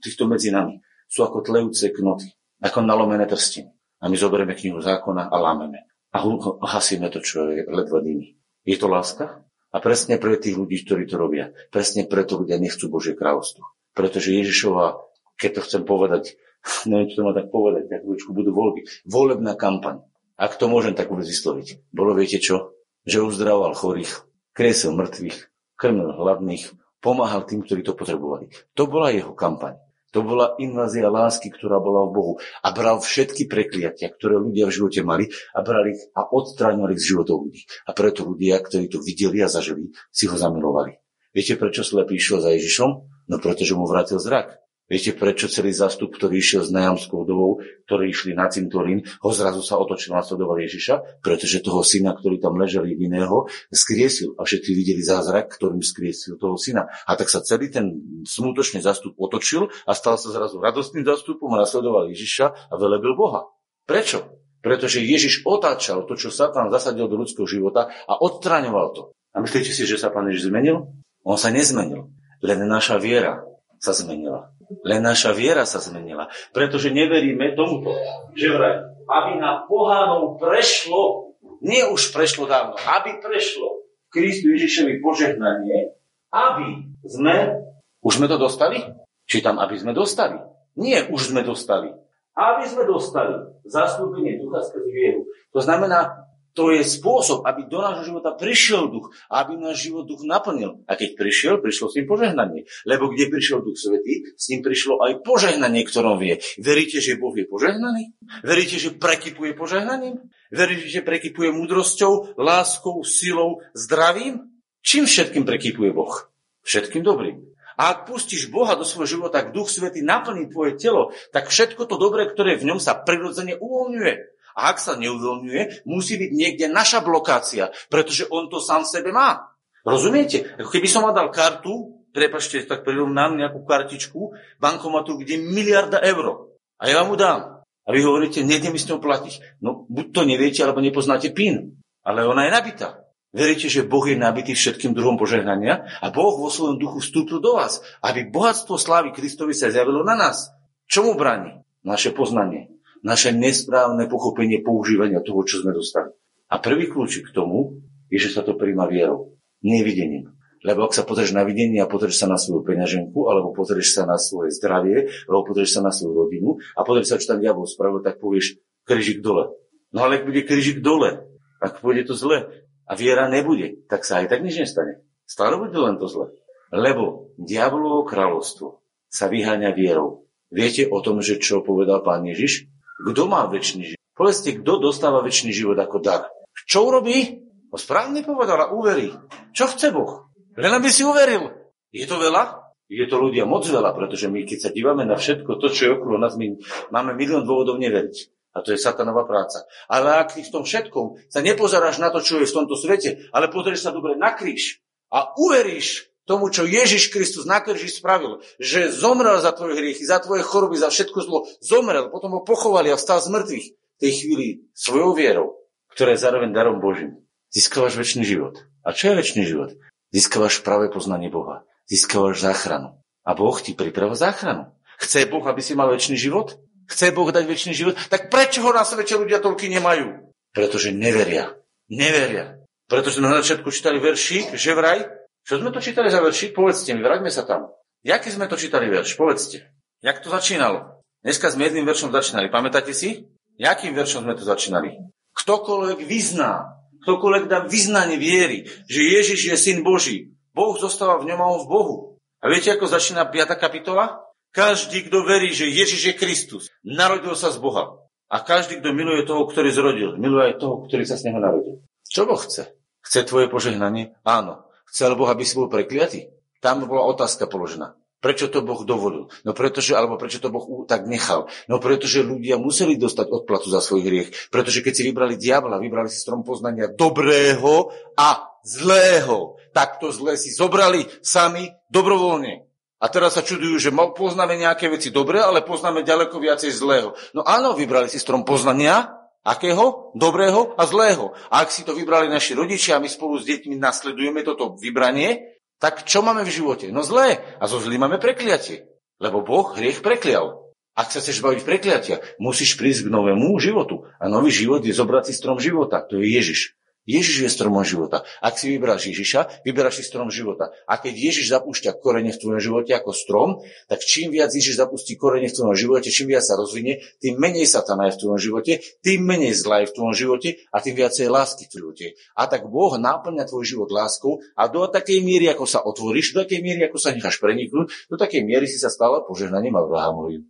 [0.00, 0.80] týchto medzi nami.
[1.06, 2.32] Sú ako tlejúce knoty,
[2.64, 3.70] ako nalomené trstiny.
[4.00, 5.84] A my zoberieme knihu zákona a lámeme.
[6.16, 6.24] A
[6.64, 8.40] hasíme to, čo je ledva dými.
[8.64, 9.45] Je to láska?
[9.76, 11.52] A presne pre tých ľudí, ktorí to robia.
[11.68, 13.60] Presne preto ľudia nechcú Božie kráľovstvo.
[13.92, 15.04] Pretože Ježišova,
[15.36, 16.40] keď to chcem povedať,
[16.88, 18.88] neviem, čo to má tak povedať, tak budú voľby.
[19.04, 20.00] Volebná kampaň.
[20.40, 21.92] Ak to môžem tak vôbec vysloviť.
[21.92, 22.72] Bolo viete čo?
[23.04, 24.24] Že uzdravoval chorých,
[24.56, 25.36] kresil mŕtvych,
[25.76, 26.72] krmil hladných,
[27.04, 28.48] pomáhal tým, ktorí to potrebovali.
[28.80, 29.76] To bola jeho kampaň.
[30.16, 32.32] To bola invázia lásky, ktorá bola v Bohu.
[32.64, 37.04] A bral všetky prekliatia, ktoré ľudia v živote mali a brali ich a odstráňovali z
[37.12, 37.68] životov ľudí.
[37.84, 40.96] A preto ľudia, ktorí to videli a zažili, si ho zamilovali.
[41.36, 42.90] Viete, prečo slepý išiel za Ježišom?
[43.28, 44.56] No pretože mu vrátil zrak.
[44.86, 47.58] Viete, prečo celý zástup, ktorý išiel s najamskou dovou,
[47.90, 51.18] ktorí išli na cintorín, ho zrazu sa otočil a sledoval Ježiša?
[51.26, 54.38] Pretože toho syna, ktorý tam ležel jediného, skriesil.
[54.38, 56.86] A všetci videli zázrak, ktorým skriesil toho syna.
[57.02, 61.66] A tak sa celý ten smutočný zástup otočil a stal sa zrazu radostným zástupom a
[61.66, 63.50] nasledoval Ježiša a velebil Boha.
[63.90, 64.38] Prečo?
[64.62, 69.02] Pretože Ježiš otáčal to, čo Satan zasadil do ľudského života a odstraňoval to.
[69.34, 70.94] A myslíte si, že sa pán Ježiš zmenil?
[71.26, 72.06] On sa nezmenil.
[72.38, 73.42] Len naša viera
[73.78, 74.50] sa zmenila.
[74.82, 76.26] Len naša viera sa zmenila.
[76.50, 77.94] Pretože neveríme tomuto,
[78.34, 85.94] že vraj, aby na pohánov prešlo, nie už prešlo dávno, aby prešlo Kristu Ježišovi požehnanie,
[86.34, 87.62] aby sme,
[88.02, 88.82] už sme to dostali?
[89.26, 90.38] Čítam, aby sme dostali.
[90.76, 91.90] Nie, už sme dostali.
[92.36, 95.24] Aby sme dostali zastúpenie ducha skrz vieru.
[95.56, 96.25] To znamená,
[96.56, 100.80] To je spôsob, aby do nášho života prišiel duch, aby náš život duch naplnil.
[100.88, 102.64] A keď prišiel, prišlo s ním požehnanie.
[102.88, 106.40] Lebo kde prišiel duch svetý, s ním prišlo aj požehnanie, ktorom vie.
[106.56, 108.16] Veríte, že Boh je požehnaný?
[108.40, 110.16] Veríte, že prekypuje požehnaním?
[110.48, 114.48] Veríte, že prekypuje múdrosťou, láskou, silou, zdravím?
[114.80, 116.32] Čím všetkým prekypuje Boh?
[116.64, 117.52] Všetkým dobrým.
[117.76, 121.84] A ak pustíš Boha do svojho života, ak Duch Svetý naplní tvoje telo, tak všetko
[121.84, 124.35] to dobré, ktoré v ňom sa prirodzene uvoľňuje.
[124.56, 129.10] A ak sa neuvoľňuje, musí byť niekde naša blokácia, pretože on to sám v sebe
[129.12, 129.52] má.
[129.84, 130.56] Rozumiete?
[130.56, 136.00] Ako keby som vám dal kartu, prepašte, tak prirovnám nejakú kartičku, bankomatu, kde je miliarda
[136.00, 136.56] eur.
[136.80, 137.40] A ja vám ju dám.
[137.86, 139.60] A vy hovoríte, nejde mi s ňou platiť.
[139.60, 141.76] No, buď to neviete, alebo nepoznáte PIN.
[142.02, 143.04] Ale ona je nabitá.
[143.36, 147.60] Veríte, že Boh je nabitý všetkým druhom požehnania a Boh vo svojom duchu vstúpil do
[147.60, 150.48] vás, aby bohatstvo slávy Kristovi sa zjavilo na nás.
[150.88, 151.60] Čomu bráni?
[151.84, 156.12] Naše poznanie naše nesprávne pochopenie používania toho, čo sme dostali.
[156.46, 157.82] A prvý kľúčik k tomu
[158.12, 160.36] je, že sa to príjma vierou, nevidením.
[160.66, 164.02] Lebo ak sa pozrieš na videnie a pozrieš sa na svoju peňaženku, alebo pozrieš sa
[164.08, 167.68] na svoje zdravie, alebo pozrieš sa na svoju rodinu a pozrieš sa, čo tam diabol
[167.68, 169.54] spravil, tak povieš križik dole.
[169.94, 171.22] No ale ak bude križik dole,
[171.62, 172.50] ak pôjde to zle
[172.82, 175.06] a viera nebude, tak sa aj tak nič nestane.
[175.26, 176.34] Stále bude len to zle.
[176.74, 180.26] Lebo diabolovo kráľovstvo sa vyháňa vierou.
[180.50, 182.70] Viete o tom, že čo povedal pán Ježiš?
[182.96, 184.02] Kto má väčší život?
[184.16, 186.32] Povedzte, kto dostáva väčší život ako dar?
[186.64, 187.44] Čo urobí?
[187.68, 189.12] No správne povedala, uverí.
[189.52, 190.32] Čo chce Boh?
[190.56, 191.52] Len aby si uveril.
[191.92, 192.72] Je to veľa?
[192.88, 195.94] Je to ľudia moc veľa, pretože my, keď sa dívame na všetko to, čo je
[195.98, 196.56] okolo nás, my
[196.94, 198.32] máme milión dôvodov neveriť.
[198.56, 199.68] A to je satanová práca.
[199.84, 203.28] Ale ak ty v tom všetkom sa nepozeráš na to, čo je v tomto svete,
[203.34, 204.80] ale pozrieš sa dobre na kríž
[205.12, 210.18] a uveríš tomu, čo Ježiš Kristus na kríži spravil, že zomrel za tvoje hriechy, za
[210.18, 214.12] tvoje choroby, za všetko zlo, zomrel, potom ho pochovali a vstal z mŕtvych v tej
[214.12, 215.56] chvíli svojou vierou,
[215.94, 217.22] ktorá je zároveň darom Božím.
[217.54, 218.60] Získavaš väčší život.
[218.84, 219.72] A čo je väčší život?
[220.12, 221.64] Získavaš práve poznanie Boha.
[221.86, 222.98] Získavaš záchranu.
[223.22, 224.70] A Boh ti pripravil záchranu.
[224.98, 226.58] Chce Boh, aby si mal väčší život?
[226.86, 227.94] Chce Boh dať väčší život?
[228.10, 230.30] Tak prečo ho na svete ľudia toľky nemajú?
[230.54, 231.54] Pretože neveria.
[231.90, 232.62] Neveria.
[232.86, 235.10] Pretože na začiatku čítali veršík, že vraj
[235.46, 236.58] čo sme to čítali za veršík?
[236.58, 237.70] Povedzte mi, vráťme sa tam.
[238.02, 239.14] Jaký sme to čítali verš?
[239.14, 239.70] Povedzte.
[240.02, 241.06] Jak to začínalo?
[241.22, 242.50] Dneska sme jedným veršom začínali.
[242.50, 243.30] Pamätáte si?
[243.54, 244.98] Jakým veršom sme to začínali?
[245.38, 251.38] Ktokoľvek vyzná, ktokoľvek dá vyznanie viery, že Ježiš je syn Boží, Boh zostáva v ňom
[251.38, 251.96] a on v Bohu.
[252.42, 253.54] A viete, ako začína 5.
[253.54, 254.26] kapitola?
[254.50, 258.02] Každý, kto verí, že Ježiš je Kristus, narodil sa z Boha.
[258.26, 261.86] A každý, kto miluje toho, ktorý zrodil, miluje aj toho, ktorý sa z neho narodil.
[262.02, 262.74] Čo Boh chce?
[263.06, 264.18] Chce tvoje požehnanie?
[264.26, 264.65] Áno.
[264.88, 266.30] Chcel Boh, aby si bol prekliatý?
[266.62, 267.94] Tam bola otázka položená.
[268.16, 269.28] Prečo to Boh dovolil?
[269.44, 271.46] No pretože, alebo prečo to Boh tak nechal?
[271.68, 274.50] No pretože ľudia museli dostať odplatu za svoj hriech.
[274.50, 279.60] Pretože keď si vybrali diabla, vybrali si strom poznania dobrého a zlého.
[279.76, 282.66] Tak to zlé si zobrali sami dobrovoľne.
[282.96, 287.12] A teraz sa čudujú, že poznáme nejaké veci dobré, ale poznáme ďaleko viacej zlého.
[287.36, 289.15] No áno, vybrali si strom poznania,
[289.46, 290.10] Akého?
[290.18, 291.30] Dobrého a zlého.
[291.54, 295.56] A ak si to vybrali naši rodičia a my spolu s deťmi nasledujeme toto vybranie,
[295.78, 296.90] tak čo máme v živote?
[296.90, 297.38] No zlé.
[297.62, 298.90] A zo zlý máme prekliatie.
[299.22, 300.66] Lebo Boh hriech preklial.
[300.96, 304.08] Ak sa chceš baviť prekliatia, musíš prísť k novému životu.
[304.16, 306.00] A nový život je zobrať strom života.
[306.08, 306.75] To je Ježiš.
[307.06, 308.26] Ježiš je stromom života.
[308.42, 310.74] Ak si vyberáš Ježiša, vyberáš si strom života.
[310.90, 313.48] A keď Ježiš zapúšťa korene v tvojom živote ako strom,
[313.86, 317.70] tak čím viac Ježiš zapustí korene v tvojom živote, čím viac sa rozvinie, tým menej
[317.70, 318.72] satana je v tvojom živote,
[319.06, 322.06] tým menej zla je v tvojom živote a tým viacej lásky v živote.
[322.34, 326.42] A tak Boh náplňa tvoj život láskou a do takej miery, ako sa otvoríš, do
[326.42, 330.42] takej miery, ako sa necháš preniknúť, do takej miery si sa stala požehnaním Abrahamovým.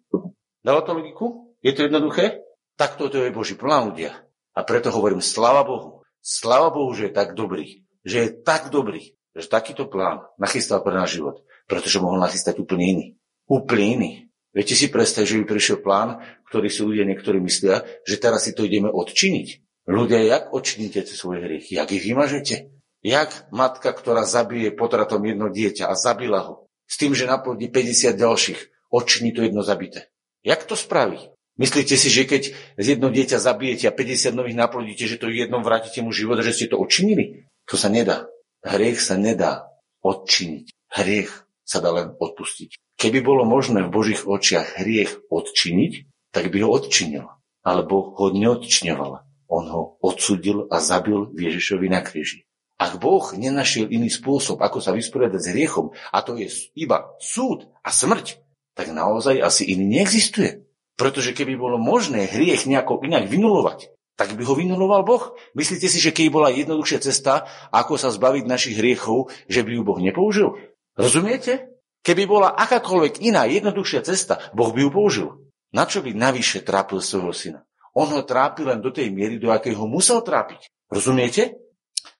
[0.64, 1.26] Dalo to logiku?
[1.60, 2.42] Je to jednoduché?
[2.80, 4.16] Tak toto je Boží plán ľudia.
[4.56, 6.05] A preto hovorím, sláva Bohu.
[6.26, 7.86] Sláva Bohu, že je tak dobrý.
[8.02, 11.46] Že je tak dobrý, že takýto plán nachystal pre náš život.
[11.70, 13.06] Pretože mohol nachystať úplne iný.
[13.46, 14.10] Úplne iný.
[14.50, 16.18] Viete si predstaviť, že by prišiel plán,
[16.50, 19.48] ktorý si ľudia niektorí myslia, že teraz si to ideme odčiniť.
[19.86, 21.78] Ľudia, jak odčiníte svoje hriechy?
[21.78, 22.74] Jak ich vymažete?
[23.06, 28.18] Jak matka, ktorá zabije potratom jedno dieťa a zabila ho, s tým, že naplodí 50
[28.18, 28.60] ďalších,
[28.90, 30.10] odčiní to jedno zabité.
[30.42, 31.35] Jak to spraví?
[31.56, 32.42] Myslíte si, že keď
[32.76, 36.52] z jedno dieťa zabijete a 50 nových naplodíte, že to jednom vrátite mu život, že
[36.52, 37.48] ste to odčinili?
[37.72, 38.28] To sa nedá.
[38.60, 39.72] Hriech sa nedá
[40.04, 40.68] odčiniť.
[40.92, 41.32] Hriech
[41.64, 42.76] sa dá len odpustiť.
[42.96, 45.92] Keby bolo možné v Božích očiach hriech odčiniť,
[46.32, 47.26] tak by ho odčinil.
[47.64, 49.12] Alebo ho neodčňoval.
[49.48, 52.44] On ho odsudil a zabil Ježišovi na kríži.
[52.76, 57.64] Ak Boh nenašiel iný spôsob, ako sa vysporiadať s hriechom, a to je iba súd
[57.80, 58.36] a smrť,
[58.76, 60.65] tak naozaj asi iný neexistuje.
[60.96, 65.36] Pretože keby bolo možné hriech nejako inak vynulovať, tak by ho vynuloval Boh.
[65.52, 69.82] Myslíte si, že keď bola jednoduchšia cesta, ako sa zbaviť našich hriechov, že by ju
[69.84, 70.56] Boh nepoužil?
[70.96, 71.76] Rozumiete?
[72.00, 75.28] Keby bola akákoľvek iná jednoduchšia cesta, Boh by ju použil.
[75.76, 77.60] Na čo by navyše trápil svojho syna?
[77.92, 80.72] On ho trápil len do tej miery, do akej ho musel trápiť.
[80.88, 81.60] Rozumiete?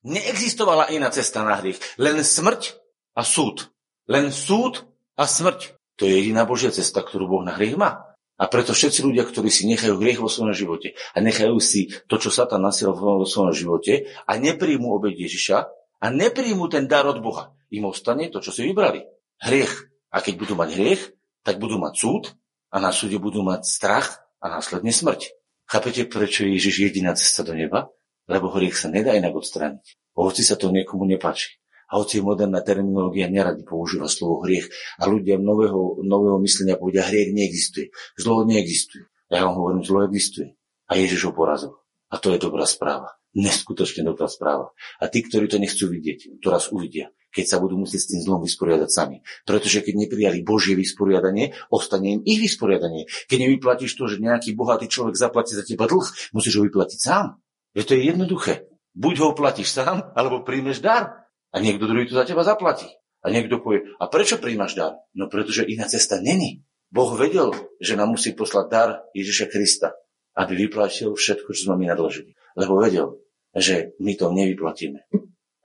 [0.05, 1.81] Neexistovala iná cesta na hriech.
[1.97, 2.77] Len smrť
[3.17, 3.73] a súd.
[4.05, 4.85] Len súd
[5.17, 5.77] a smrť.
[5.97, 8.16] To je jediná Božia cesta, ktorú Boh na hriech má.
[8.37, 12.21] A preto všetci ľudia, ktorí si nechajú hriech vo svojom živote a nechajú si to,
[12.21, 15.59] čo Satan nasiel vo svojom živote a nepríjmu obeď Ježiša
[16.01, 19.09] a nepríjmu ten dar od Boha, im ostane to, čo si vybrali.
[19.41, 19.89] Hriech.
[20.13, 21.03] A keď budú mať hriech,
[21.45, 22.25] tak budú mať súd
[22.73, 25.33] a na súde budú mať strach a následne smrť.
[25.67, 27.91] Chápete, prečo je Ježiš jediná cesta do neba?
[28.29, 29.97] Lebo hriech sa nedá inak odstrániť.
[30.17, 31.59] Hoci sa to niekomu nepáči.
[31.87, 34.67] A hoci moderná terminológia neradi používa slovo hriech
[34.99, 37.95] a ľudia nového, nového myslenia povedia, hriech neexistuje.
[38.19, 39.07] Zlo neexistuje.
[39.31, 40.55] Ja vám hovorím, zlo existuje.
[40.87, 41.75] A Ježiš ho porazil.
[42.11, 43.19] A to je dobrá správa.
[43.35, 44.71] Neskutočne dobrá správa.
[45.03, 48.21] A tí, ktorí to nechcú vidieť, to raz uvidia, keď sa budú musieť s tým
[48.23, 49.21] zlom vysporiadať sami.
[49.45, 53.11] Pretože keď neprijali Božie vysporiadanie, ostane im ich vysporiadanie.
[53.29, 57.37] Keď nevyplatíš to, že nejaký bohatý človek zaplatí za teba dlh, musíš ho vyplatiť sám.
[57.77, 58.71] Je to je jednoduché.
[58.97, 61.26] Buď ho platíš sám, alebo príjmeš dar.
[61.57, 62.85] A niekto druhý to za teba zaplatí.
[63.25, 65.01] A niekto povie, a prečo príjmaš dar?
[65.17, 66.69] No pretože iná cesta není.
[66.93, 67.51] Boh vedel,
[67.81, 69.97] že nám musí poslať dar Ježiša Krista,
[70.37, 72.37] aby vyplatil všetko, čo sme mi nadložili.
[72.55, 73.25] Lebo vedel,
[73.57, 75.09] že my to nevyplatíme.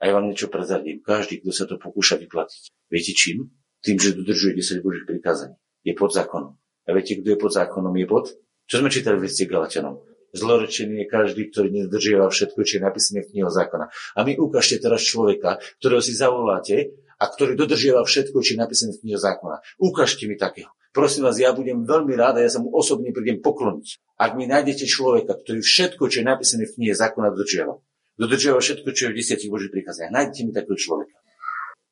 [0.00, 1.04] A ja vám niečo prezradím.
[1.04, 3.52] Každý, kto sa to pokúša vyplatiť, viete čím?
[3.84, 5.54] Tým, že dodržuje 10 Božích prikázaní.
[5.86, 6.58] Je pod zákonom.
[6.58, 7.94] A viete, kto je pod zákonom?
[7.94, 8.32] Je pod?
[8.66, 10.02] Čo sme čítali v liste Galatianom?
[10.32, 13.92] Zlorečený je každý, ktorý nedržiava všetko, čo je napísané v knihe zákona.
[14.16, 18.90] A my ukážte teraz človeka, ktorého si zavoláte a ktorý dodržiava všetko, čo je napísané
[18.96, 19.60] v knihe zákona.
[19.76, 20.72] Ukážte mi takého.
[20.92, 24.16] Prosím vás, ja budem veľmi rád a ja sa mu osobne prídem pokloniť.
[24.20, 27.80] Ak mi nájdete človeka, ktorý všetko, čo je napísané v knihe zákona, dodržiava.
[28.20, 30.12] Dodržiava všetko, čo je v desiatich Božích prikázaniach.
[30.12, 31.16] Nájdete mi takého človeka.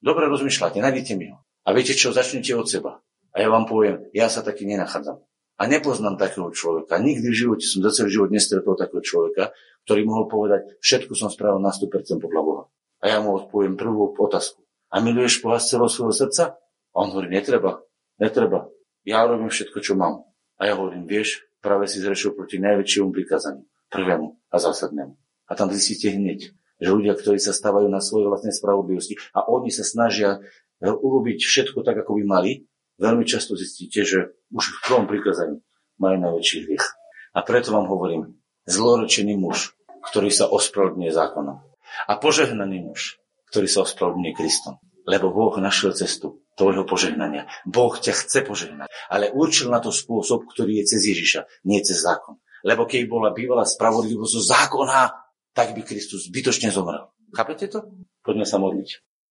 [0.01, 1.41] Dobre rozmýšľate, nájdete mi ho.
[1.65, 3.01] A viete čo, začnite od seba.
[3.33, 5.21] A ja vám poviem, ja sa taký nenachádzam.
[5.61, 6.97] A nepoznám takého človeka.
[6.97, 9.53] Nikdy v živote som za celý život nestretol takého človeka,
[9.85, 12.65] ktorý mohol povedať, všetko som spravil na 100% podľa Boha.
[13.05, 14.65] A ja mu odpoviem prvú otázku.
[14.89, 16.57] A miluješ Boha z celého svojho srdca?
[16.91, 17.85] A on hovorí, netreba,
[18.17, 18.73] netreba.
[19.05, 20.25] Ja robím všetko, čo mám.
[20.57, 25.13] A ja hovorím, vieš, práve si zrešil proti najväčšiemu prikázaniu, prvému a zásadnému.
[25.45, 29.69] A tam zistíte hneď, že ľudia, ktorí sa stávajú na svojej vlastnej spravodlivosti a oni
[29.69, 30.41] sa snažia
[30.81, 32.53] urobiť všetko tak, ako by mali,
[33.01, 35.65] veľmi často zistíte, že už v prvom prikázaní
[35.97, 36.87] majú najväčší hriech.
[37.33, 38.37] A preto vám hovorím,
[38.69, 39.73] zloročený muž,
[40.13, 41.57] ktorý sa ospravedlňuje zákonom.
[42.07, 43.19] A požehnaný muž,
[43.51, 44.79] ktorý sa ospravedlňuje Kristom.
[45.09, 47.49] Lebo Boh našiel cestu tvojho požehnania.
[47.65, 52.05] Boh ťa chce požehnať, ale určil na to spôsob, ktorý je cez Ježiša, nie cez
[52.05, 52.37] zákon.
[52.61, 55.09] Lebo keď bola bývalá spravodlivosť zo zákona,
[55.57, 57.09] tak by Kristus zbytočne zomrel.
[57.33, 57.89] Chápete to?
[58.21, 59.10] Poďme sa modliť.